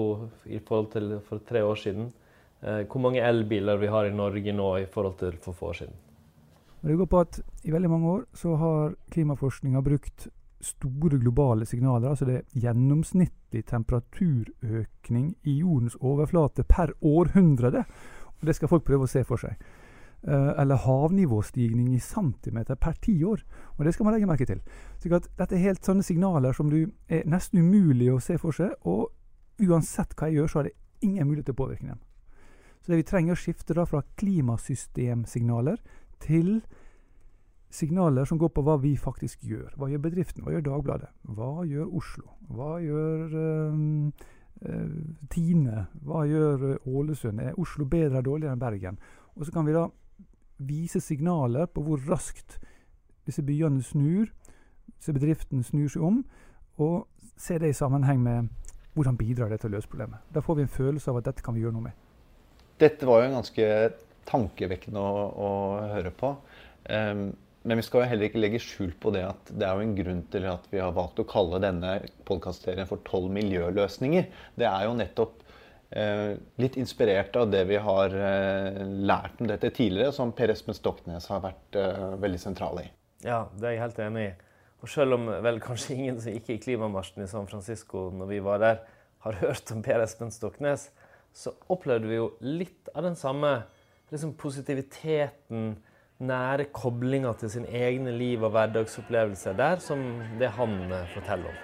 i 0.46 0.58
forhold 0.62 0.92
til 0.94 1.18
for 1.26 1.42
tre 1.46 1.62
år 1.66 1.78
siden. 1.78 2.08
Eh, 2.62 2.84
hvor 2.86 3.02
mange 3.02 3.22
elbiler 3.22 3.78
vi 3.78 3.90
har 3.90 4.06
i 4.06 4.14
Norge 4.14 4.54
nå 4.54 4.70
i 4.82 4.88
forhold 4.90 5.18
til 5.20 5.38
for 5.42 5.58
få 5.58 5.72
år 5.72 5.82
siden. 5.82 6.00
Og 6.82 6.88
det 6.88 6.98
går 6.98 7.10
på 7.10 7.20
at 7.22 7.40
I 7.64 7.72
veldig 7.72 7.90
mange 7.90 8.08
år 8.10 8.22
så 8.34 8.56
har 8.58 8.94
klimaforskninga 9.14 9.82
brukt 9.82 10.28
store 10.62 11.18
globale 11.18 11.66
signaler, 11.66 12.08
altså 12.08 12.24
det 12.24 12.34
er 12.36 12.60
gjennomsnittlig 12.64 13.64
temperaturøkning 13.66 15.32
i 15.42 15.56
jordens 15.58 15.96
overflate 16.00 16.62
per 16.62 16.92
århundre. 17.02 17.84
Og 18.40 18.46
det 18.46 18.54
skal 18.56 18.70
folk 18.70 18.84
prøve 18.86 19.06
å 19.06 19.10
se 19.10 19.24
for 19.26 19.42
seg. 19.42 19.58
Uh, 20.22 20.54
eller 20.62 20.78
havnivåstigning 20.78 21.96
i 21.96 21.98
centimeter 21.98 22.78
per 22.78 22.94
ti 23.02 23.16
år. 23.26 23.42
Og 23.78 23.84
det 23.84 23.94
skal 23.94 24.06
man 24.06 24.14
legge 24.14 24.30
merke 24.30 24.46
til. 24.46 24.62
Så 25.02 25.10
dette 25.10 25.50
er 25.50 25.64
helt 25.64 25.82
sånne 25.84 26.06
signaler 26.06 26.54
som 26.54 26.70
du 26.70 26.84
er 27.10 27.26
nesten 27.26 27.58
umulig 27.58 28.12
å 28.12 28.20
se 28.22 28.38
for 28.38 28.54
seg. 28.54 28.76
Og 28.86 29.10
uansett 29.62 30.14
hva 30.14 30.30
jeg 30.30 30.38
gjør, 30.38 30.50
så 30.50 30.60
har 30.60 30.70
det 30.70 30.78
ingen 31.02 31.26
mulighet 31.26 31.50
til 31.50 31.56
å 31.58 31.62
påvirke 31.64 31.90
dem. 31.90 31.98
Så 32.82 32.90
det 32.90 33.00
vi 33.02 33.06
trenger 33.06 33.34
å 33.34 33.38
skifte 33.38 33.74
da 33.78 33.86
fra 33.86 34.02
klimasystemsignaler 34.18 35.82
til 36.22 36.60
signaler 37.72 38.28
som 38.28 38.38
går 38.38 38.52
på 38.52 38.64
hva 38.66 38.76
vi 38.82 38.92
faktisk 39.00 39.44
gjør. 39.48 39.72
Hva 39.80 39.88
gjør 39.90 40.04
bedriften? 40.04 40.44
Hva 40.44 40.52
gjør 40.54 40.66
Dagbladet? 40.68 41.08
Hva 41.36 41.64
gjør 41.68 41.94
Oslo? 42.00 42.34
Hva 42.52 42.76
gjør 42.84 43.36
uh, 43.38 44.28
Tine? 45.32 45.86
Hva 46.04 46.26
gjør 46.28 46.66
uh, 46.74 46.90
Ålesund? 46.92 47.40
Er 47.40 47.58
Oslo 47.60 47.88
bedre 47.88 48.18
eller 48.18 48.28
dårligere 48.28 48.56
enn 48.56 48.62
Bergen? 48.62 49.00
Og 49.36 49.46
så 49.46 49.54
kan 49.54 49.66
vi 49.66 49.76
da 49.76 49.86
vise 50.62 51.00
signaler 51.00 51.66
på 51.66 51.82
hvor 51.82 52.02
raskt 52.10 52.60
disse 53.26 53.42
byene 53.42 53.82
snur, 53.82 54.28
disse 54.98 55.14
bedriftene 55.14 55.64
snur 55.64 55.88
seg 55.90 56.04
om, 56.04 56.22
og 56.82 57.08
se 57.40 57.58
det 57.58 57.72
i 57.72 57.76
sammenheng 57.76 58.20
med 58.22 58.50
hvordan 58.94 59.16
bidrar 59.16 59.48
det 59.48 59.62
til 59.62 59.72
å 59.72 59.76
løse 59.78 59.88
problemet. 59.88 60.20
Da 60.34 60.42
får 60.44 60.58
vi 60.58 60.66
en 60.66 60.72
følelse 60.76 61.10
av 61.10 61.20
at 61.20 61.30
dette 61.30 61.44
kan 61.44 61.56
vi 61.56 61.62
gjøre 61.64 61.78
noe 61.78 61.88
med. 61.88 61.96
Dette 62.80 63.08
var 63.08 63.22
jo 63.22 63.32
ganske 63.32 63.68
tankevekkende 64.28 65.00
å, 65.00 65.24
å 65.32 65.50
høre 65.94 66.12
på. 66.14 66.34
Um, 66.88 67.30
men 67.62 67.78
vi 67.78 67.84
skal 67.86 68.02
jo 68.02 68.08
heller 68.10 68.26
ikke 68.26 68.40
legge 68.42 68.60
skjul 68.62 68.90
på 68.98 69.12
det 69.14 69.22
at 69.28 69.50
det 69.54 69.66
er 69.66 69.78
jo 69.78 69.86
en 69.86 69.94
grunn 69.94 70.22
til 70.32 70.46
at 70.50 70.64
vi 70.72 70.80
har 70.82 70.94
valgt 70.96 71.20
å 71.22 71.28
kalle 71.30 71.60
denne 71.62 72.00
podkastserien 72.26 72.88
for 72.90 73.02
'Tolv 73.06 73.30
miljøløsninger'. 73.36 74.26
Det 74.58 74.66
er 74.66 74.86
jo 74.88 74.96
nettopp 74.98 75.44
eh, 75.94 76.32
litt 76.58 76.78
inspirert 76.80 77.36
av 77.38 77.52
det 77.52 77.62
vi 77.70 77.78
har 77.78 78.16
eh, 78.18 78.80
lært 78.82 79.38
om 79.38 79.50
dette 79.50 79.70
tidligere, 79.70 80.14
som 80.16 80.34
Per 80.34 80.50
Espen 80.50 80.74
Stoknes 80.74 81.28
har 81.30 81.44
vært 81.44 81.78
eh, 81.78 82.08
veldig 82.24 82.40
sentral 82.42 82.82
i. 82.82 82.88
Ja, 83.22 83.44
det 83.54 83.68
er 83.68 83.76
jeg 83.76 83.84
helt 83.84 84.02
enig 84.08 84.24
i. 84.26 84.32
Og 84.82 84.90
selv 84.90 85.14
om 85.14 85.28
vel 85.44 85.62
kanskje 85.62 85.94
ingen 85.94 86.18
som 86.18 86.34
gikk 86.34 86.50
i 86.50 86.58
klimamarsjen 86.64 87.22
i 87.22 87.30
San 87.30 87.46
Francisco 87.46 88.08
når 88.10 88.32
vi 88.32 88.40
var 88.42 88.58
der, 88.58 88.82
har 89.22 89.38
hørt 89.38 89.70
om 89.70 89.84
Per 89.86 90.02
Espen 90.02 90.34
Stoknes, 90.34 90.88
så 91.32 91.54
opplevde 91.70 92.10
vi 92.10 92.18
jo 92.18 92.32
litt 92.42 92.90
av 92.90 93.06
den 93.06 93.14
samme 93.16 93.60
liksom, 94.12 94.36
positiviteten 94.38 95.72
nære 96.22 96.68
koblinga 96.74 97.32
til 97.40 97.50
sin 97.50 97.66
egne 97.66 98.12
liv 98.14 98.42
og 98.44 98.54
hverdagsopplevelser 98.54 99.56
der, 99.58 99.80
som 99.82 100.22
det 100.40 100.52
han 100.58 100.78
eh, 100.92 101.06
forteller 101.14 101.50
om. 101.50 101.60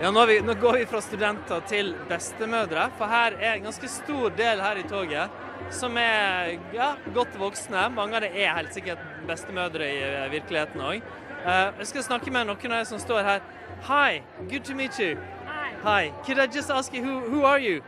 Ja, 0.00 0.08
nå, 0.14 0.22
vi, 0.26 0.38
nå, 0.40 0.54
går 0.56 0.78
vi 0.78 0.84
fra 0.88 1.00
studenter 1.04 1.60
til 1.68 1.92
bestemødre, 2.08 2.86
for 2.96 3.10
her 3.10 3.34
er 3.36 3.58
en 3.58 3.66
ganske 3.68 3.88
stor 3.88 4.30
del 4.38 4.62
her 4.64 4.78
i 4.80 4.84
toget 4.88 5.34
som 5.70 5.96
er 6.00 6.54
ja, 6.72 6.94
godt 7.14 7.36
voksne. 7.38 7.88
Mange 7.92 8.16
av 8.16 8.24
dem 8.24 8.32
er 8.32 8.54
helt 8.56 8.72
sikkert 8.74 9.02
bestemødre 9.28 9.90
i 9.90 9.98
eh, 10.06 10.30
virkeligheten 10.32 10.80
òg. 10.80 11.04
Uh, 11.40 11.50
eh, 11.52 11.78
jeg 11.82 11.90
skal 11.92 12.06
snakke 12.08 12.32
med 12.32 12.48
noen 12.48 12.72
av 12.72 12.80
de 12.80 12.88
som 12.88 13.02
står 13.02 13.22
her. 13.26 13.44
Hi, 13.90 14.22
good 14.48 14.64
to 14.64 14.74
meet 14.74 14.98
you. 15.00 15.16
Hi. 15.46 15.68
Hi. 15.84 16.12
Could 16.24 16.38
I 16.38 16.46
just 16.46 16.70
ask 16.70 16.94
you, 16.94 17.04
who, 17.04 17.20
who 17.28 17.44
are 17.44 17.60
you? 17.60 17.82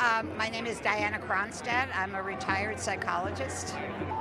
Um, 0.00 0.36
my 0.36 0.48
name 0.48 0.64
is 0.66 0.78
Diana 0.78 1.18
Kronstadt. 1.18 1.88
I'm 1.92 2.14
a 2.14 2.22
retired 2.22 2.78
psychologist. 2.78 3.70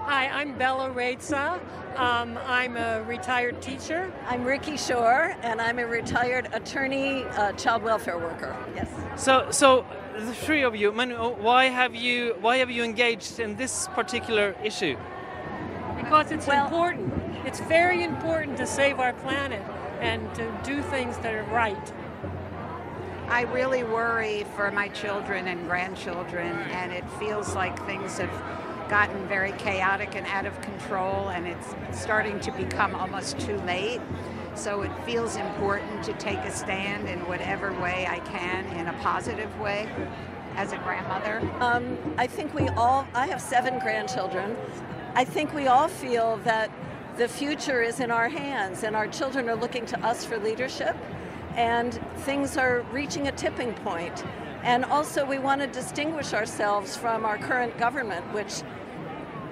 Hi, 0.06 0.28
I'm 0.28 0.58
Bella 0.58 0.90
Reza. 0.90 1.62
Um, 1.96 2.40
I'm 2.46 2.76
a 2.78 3.04
retired 3.04 3.62
teacher. 3.62 4.12
I'm 4.28 4.44
Ricky 4.44 4.76
Shore, 4.76 5.36
and 5.44 5.62
I'm 5.62 5.78
a 5.78 5.86
retired 5.86 6.50
attorney, 6.52 7.26
uh, 7.26 7.52
child 7.54 7.84
welfare 7.84 8.18
worker. 8.18 8.58
Yes. 8.76 8.90
So, 9.18 9.52
so 9.52 9.86
the 10.18 10.34
three 10.34 10.64
of 10.64 10.76
you, 10.76 10.92
why 10.92 11.66
have 11.66 11.94
you 11.94 12.36
why 12.42 12.58
have 12.58 12.72
you 12.72 12.84
engaged 12.84 13.40
in 13.40 13.56
this 13.56 13.88
particular 13.90 14.56
issue? 14.64 14.98
Because 15.96 16.32
it's 16.32 16.48
well, 16.48 16.66
important. 16.66 17.14
It's 17.46 17.60
very 17.60 18.04
important 18.04 18.58
to 18.58 18.66
save 18.66 19.00
our 19.00 19.14
planet 19.14 19.62
and 20.02 20.34
to 20.36 20.60
do 20.64 20.82
things 20.82 21.18
that 21.20 21.36
are 21.36 21.44
right. 21.54 21.94
I 23.30 23.42
really 23.42 23.84
worry 23.84 24.46
for 24.56 24.72
my 24.72 24.88
children 24.88 25.50
and 25.50 25.68
grandchildren, 25.68 26.56
and 26.72 26.94
it 26.94 27.04
feels 27.20 27.54
like 27.56 27.78
things 27.86 28.18
have 28.20 28.32
gotten 28.90 29.28
very 29.28 29.52
chaotic 29.54 30.16
and 30.16 30.26
out 30.28 30.46
of 30.46 30.60
control, 30.62 31.28
and 31.30 31.46
it's 31.46 31.76
starting 31.92 32.40
to 32.40 32.52
become 32.54 32.96
almost 32.96 33.38
too 33.38 33.58
late. 33.60 34.00
So 34.56 34.82
it 34.82 34.92
feels 35.06 35.36
important 35.36 36.04
to 36.06 36.14
take 36.14 36.40
a 36.40 36.52
stand 36.52 37.10
in 37.10 37.20
whatever 37.28 37.74
way 37.82 38.08
I 38.10 38.20
can, 38.20 38.66
in 38.78 38.88
a 38.88 38.94
positive 39.02 39.60
way, 39.60 39.90
as 40.56 40.72
a 40.72 40.78
grandmother. 40.78 41.42
Um, 41.60 41.98
I 42.18 42.28
think 42.28 42.54
we 42.54 42.70
all, 42.70 43.06
I 43.14 43.28
have 43.28 43.42
seven 43.42 43.78
grandchildren. 43.80 44.56
I 45.16 45.26
think 45.26 45.54
we 45.54 45.68
all 45.68 45.90
feel 45.90 46.38
that 46.46 46.72
the 47.18 47.28
future 47.28 47.82
is 47.82 48.00
in 48.00 48.10
our 48.10 48.30
hands, 48.30 48.84
and 48.84 48.96
our 48.96 49.08
children 49.08 49.50
are 49.50 49.56
looking 49.56 49.86
to 49.88 50.00
us 50.00 50.24
for 50.24 50.38
leadership 50.38 50.96
and 51.58 52.00
things 52.18 52.56
are 52.56 52.86
reaching 52.92 53.28
a 53.28 53.32
tipping 53.32 53.74
point. 53.74 54.24
And 54.64 54.86
also, 54.86 55.26
we 55.26 55.40
want 55.40 55.62
to 55.62 55.68
distinguish 55.68 56.34
ourselves 56.34 56.96
from 56.96 57.26
our 57.26 57.38
current 57.38 57.78
government, 57.78 58.32
which 58.34 58.62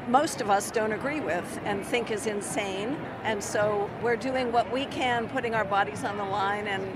most 0.08 0.40
of 0.40 0.50
us 0.52 0.70
don't 0.70 0.92
agree 0.92 1.20
with 1.20 1.60
and 1.66 1.84
think 1.84 2.12
is 2.12 2.28
insane. 2.28 2.96
And 3.24 3.44
so, 3.44 3.90
we're 4.02 4.18
doing 4.18 4.52
what 4.52 4.72
we 4.72 4.86
can, 4.86 5.28
putting 5.28 5.56
our 5.56 5.66
bodies 5.66 6.04
on 6.04 6.18
the 6.18 6.24
line 6.24 6.68
and 6.68 6.96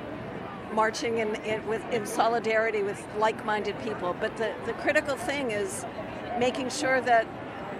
marching 0.73 1.17
in, 1.17 1.35
in, 1.43 1.65
with, 1.67 1.83
in 1.91 2.05
solidarity 2.05 2.83
with 2.83 3.03
like 3.17 3.43
minded 3.43 3.79
people. 3.79 4.15
But 4.19 4.37
the, 4.37 4.53
the 4.65 4.73
critical 4.73 5.15
thing 5.15 5.51
is 5.51 5.85
making 6.37 6.69
sure 6.69 7.01
that 7.01 7.27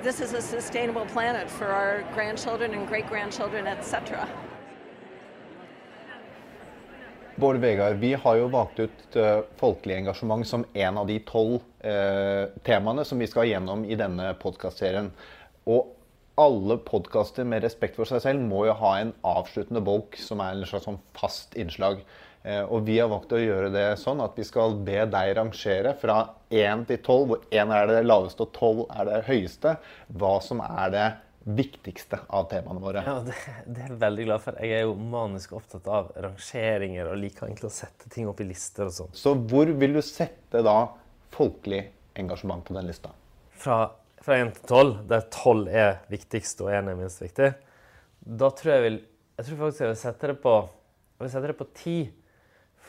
this 0.01 0.19
is 0.21 0.33
a 0.33 0.41
sustainable 0.41 1.05
planet 1.07 1.49
for 1.49 1.67
our 1.67 2.03
grandchildren 2.13 2.73
and 2.73 2.87
great 2.87 3.07
grandchildren, 3.07 3.67
etc. 3.67 4.27
Bård 7.39 7.57
Vegard, 7.57 7.95
vi 7.95 8.13
har 8.13 8.35
jo 8.35 8.47
valgt 8.51 8.79
ut 8.83 9.15
uh, 9.15 9.45
folkelig 9.59 9.95
engasjement 10.01 10.47
som 10.47 10.65
en 10.73 10.97
av 10.99 11.05
de 11.07 11.15
tolv 11.23 11.61
uh, 11.85 12.49
temaene 12.67 13.05
som 13.07 13.21
vi 13.21 13.29
skal 13.31 13.47
gjennom 13.47 13.85
i 13.87 13.95
denne 13.99 14.33
podkastserien. 14.41 15.07
Og 15.71 15.93
alle 16.39 16.75
podkaster 16.83 17.47
med 17.47 17.63
respekt 17.63 17.95
for 17.95 18.09
seg 18.09 18.25
selv 18.25 18.43
må 18.43 18.65
jo 18.67 18.75
ha 18.81 18.91
en 18.99 19.13
avsluttende 19.23 19.83
bolk 19.87 20.19
som 20.19 20.43
er 20.43 20.57
en 20.57 20.67
slags 20.67 20.89
sånn 20.89 20.99
fast 21.15 21.55
innslag. 21.55 22.03
Uh, 22.43 22.65
og 22.65 22.83
vi 22.89 22.99
har 22.99 23.07
valgt 23.13 23.31
å 23.31 23.39
gjøre 23.39 23.71
det 23.71 23.87
sånn 24.03 24.19
at 24.25 24.35
vi 24.35 24.43
skal 24.49 24.75
be 24.83 25.07
deg 25.07 25.37
rangere 25.39 25.95
fra 26.01 26.19
én 26.51 26.83
til 26.91 26.99
tolv, 27.07 27.31
hvor 27.31 27.55
én 27.55 27.71
er 27.71 27.87
det 27.87 28.03
laveste 28.03 28.49
og 28.49 28.55
tolv 28.57 28.83
er 28.91 29.07
det 29.07 29.23
høyeste, 29.31 29.77
hva 30.11 30.35
som 30.43 30.65
er 30.67 30.95
det 30.97 31.07
viktigste 31.43 32.19
av 32.27 32.49
temaene 32.51 32.81
våre. 32.83 33.03
Ja, 33.05 33.19
det, 33.23 33.35
det, 33.65 33.83
er 33.83 33.93
jeg 33.93 33.99
veldig 34.01 34.25
glad 34.27 34.43
for. 34.43 34.57
Jeg 34.59 34.75
er 34.75 34.83
jo 34.85 34.95
manisk 34.99 35.53
opptatt 35.57 35.87
av 35.91 36.11
rangeringer 36.15 37.11
og 37.11 37.21
liker 37.21 37.47
egentlig 37.47 37.69
å 37.69 37.73
sette 37.73 38.11
ting 38.11 38.27
opp 38.29 38.41
i 38.43 38.49
lister 38.49 38.89
og 38.89 38.95
sånn. 38.95 39.15
Så 39.15 39.33
hvor 39.39 39.71
vil 39.81 39.95
du 39.95 40.01
sette 40.05 40.63
da 40.65 40.75
folkelig 41.33 41.85
engasjement 42.19 42.65
på 42.67 42.75
den 42.75 42.89
lista? 42.89 43.13
Fra, 43.59 43.79
fra 44.23 44.39
1 44.43 44.53
til 44.57 44.67
12, 44.67 44.93
der 45.09 45.25
12 45.31 45.63
er 45.85 45.91
viktigst 46.11 46.63
og 46.65 46.73
1 46.73 46.91
er 46.91 46.99
minst 46.99 47.23
viktig, 47.23 47.53
da 48.19 48.51
tror 48.51 48.75
jeg 48.75 48.85
vil 48.85 48.99
Jeg 49.39 49.45
tror 49.47 49.59
faktisk 49.59 49.79
jeg 49.79 49.87
vil 49.87 49.99
sette 50.01 50.27
det 50.27 50.33
på, 50.43 50.53
jeg 51.15 51.23
vil 51.23 51.29
sette 51.31 51.47
det 51.47 51.53
på 51.55 51.65
10. 51.69 51.99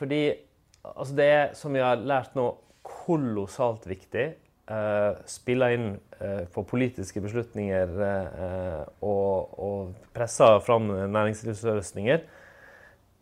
Fordi 0.01 0.23
altså 0.83 1.15
det 1.15 1.27
er, 1.31 1.45
som 1.55 1.77
vi 1.77 1.83
har 1.85 2.01
lært 2.03 2.35
nå, 2.35 2.49
kolossalt 2.83 3.87
viktig 3.87 4.25
uh, 4.71 5.19
spille 5.29 5.73
inn 5.77 5.91
på 6.53 6.67
politiske 6.69 7.23
beslutninger 7.25 7.95
uh, 7.97 8.83
og, 9.01 9.55
og 9.57 10.11
presse 10.13 10.49
fram 10.67 10.91
næringslivsløsninger. 11.15 12.27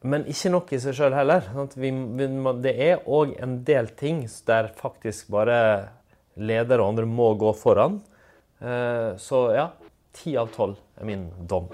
Men 0.09 0.27
ikke 0.31 0.51
nok 0.55 0.73
i 0.75 0.81
seg 0.83 0.95
sjøl 0.99 1.15
heller. 1.15 1.47
Vi, 1.79 1.93
det 2.63 2.75
er 2.75 3.07
òg 3.07 3.37
en 3.43 3.61
del 3.67 3.91
ting 3.99 4.25
der 4.47 4.71
faktisk 4.79 5.31
bare 5.35 5.61
ledere 6.39 6.83
og 6.83 6.93
andre 6.93 7.07
må 7.07 7.33
gå 7.39 7.51
foran. 7.59 7.99
Så 9.19 9.41
ja, 9.55 9.69
ti 10.15 10.37
av 10.39 10.55
tolv 10.55 10.79
er 10.99 11.11
min 11.11 11.27
dom. 11.51 11.67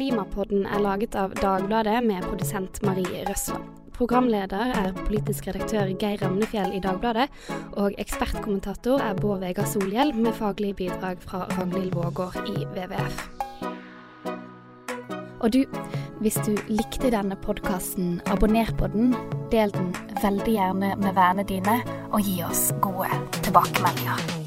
Klimapodden 0.00 0.66
er 0.66 0.80
laget 0.80 1.16
av 1.18 1.34
Dagbladet 1.36 1.98
med 2.04 2.24
produsent 2.24 2.82
Marie 2.82 3.24
Røsland. 3.28 3.79
Programleder 4.00 4.70
er 4.80 4.94
politisk 4.96 5.50
redaktør 5.50 5.90
Geir 6.00 6.22
Ramnefjell 6.22 6.72
i 6.72 6.78
Dagbladet, 6.80 7.26
og 7.76 7.98
ekspertkommentator 8.00 9.02
er 9.04 9.18
Bård 9.18 9.42
Vegar 9.44 9.68
Solhjell, 9.68 10.14
med 10.16 10.32
faglig 10.38 10.70
bidrag 10.78 11.20
fra 11.20 11.42
Ragnhild 11.50 11.92
Vågård 11.92 12.38
i 12.48 12.64
WWF. 12.64 13.20
Og 15.40 15.52
du, 15.52 15.60
hvis 16.24 16.40
du 16.48 16.56
likte 16.72 17.12
denne 17.12 17.36
podkasten, 17.44 18.22
abonner 18.32 18.72
på 18.80 18.88
den, 18.96 19.12
del 19.52 19.76
den 19.76 19.92
veldig 20.24 20.56
gjerne 20.56 20.94
med 20.96 21.12
vennene 21.12 21.48
dine, 21.52 21.80
og 22.08 22.24
gi 22.24 22.40
oss 22.48 22.70
gode 22.80 23.12
tilbakemeldinger. 23.42 24.39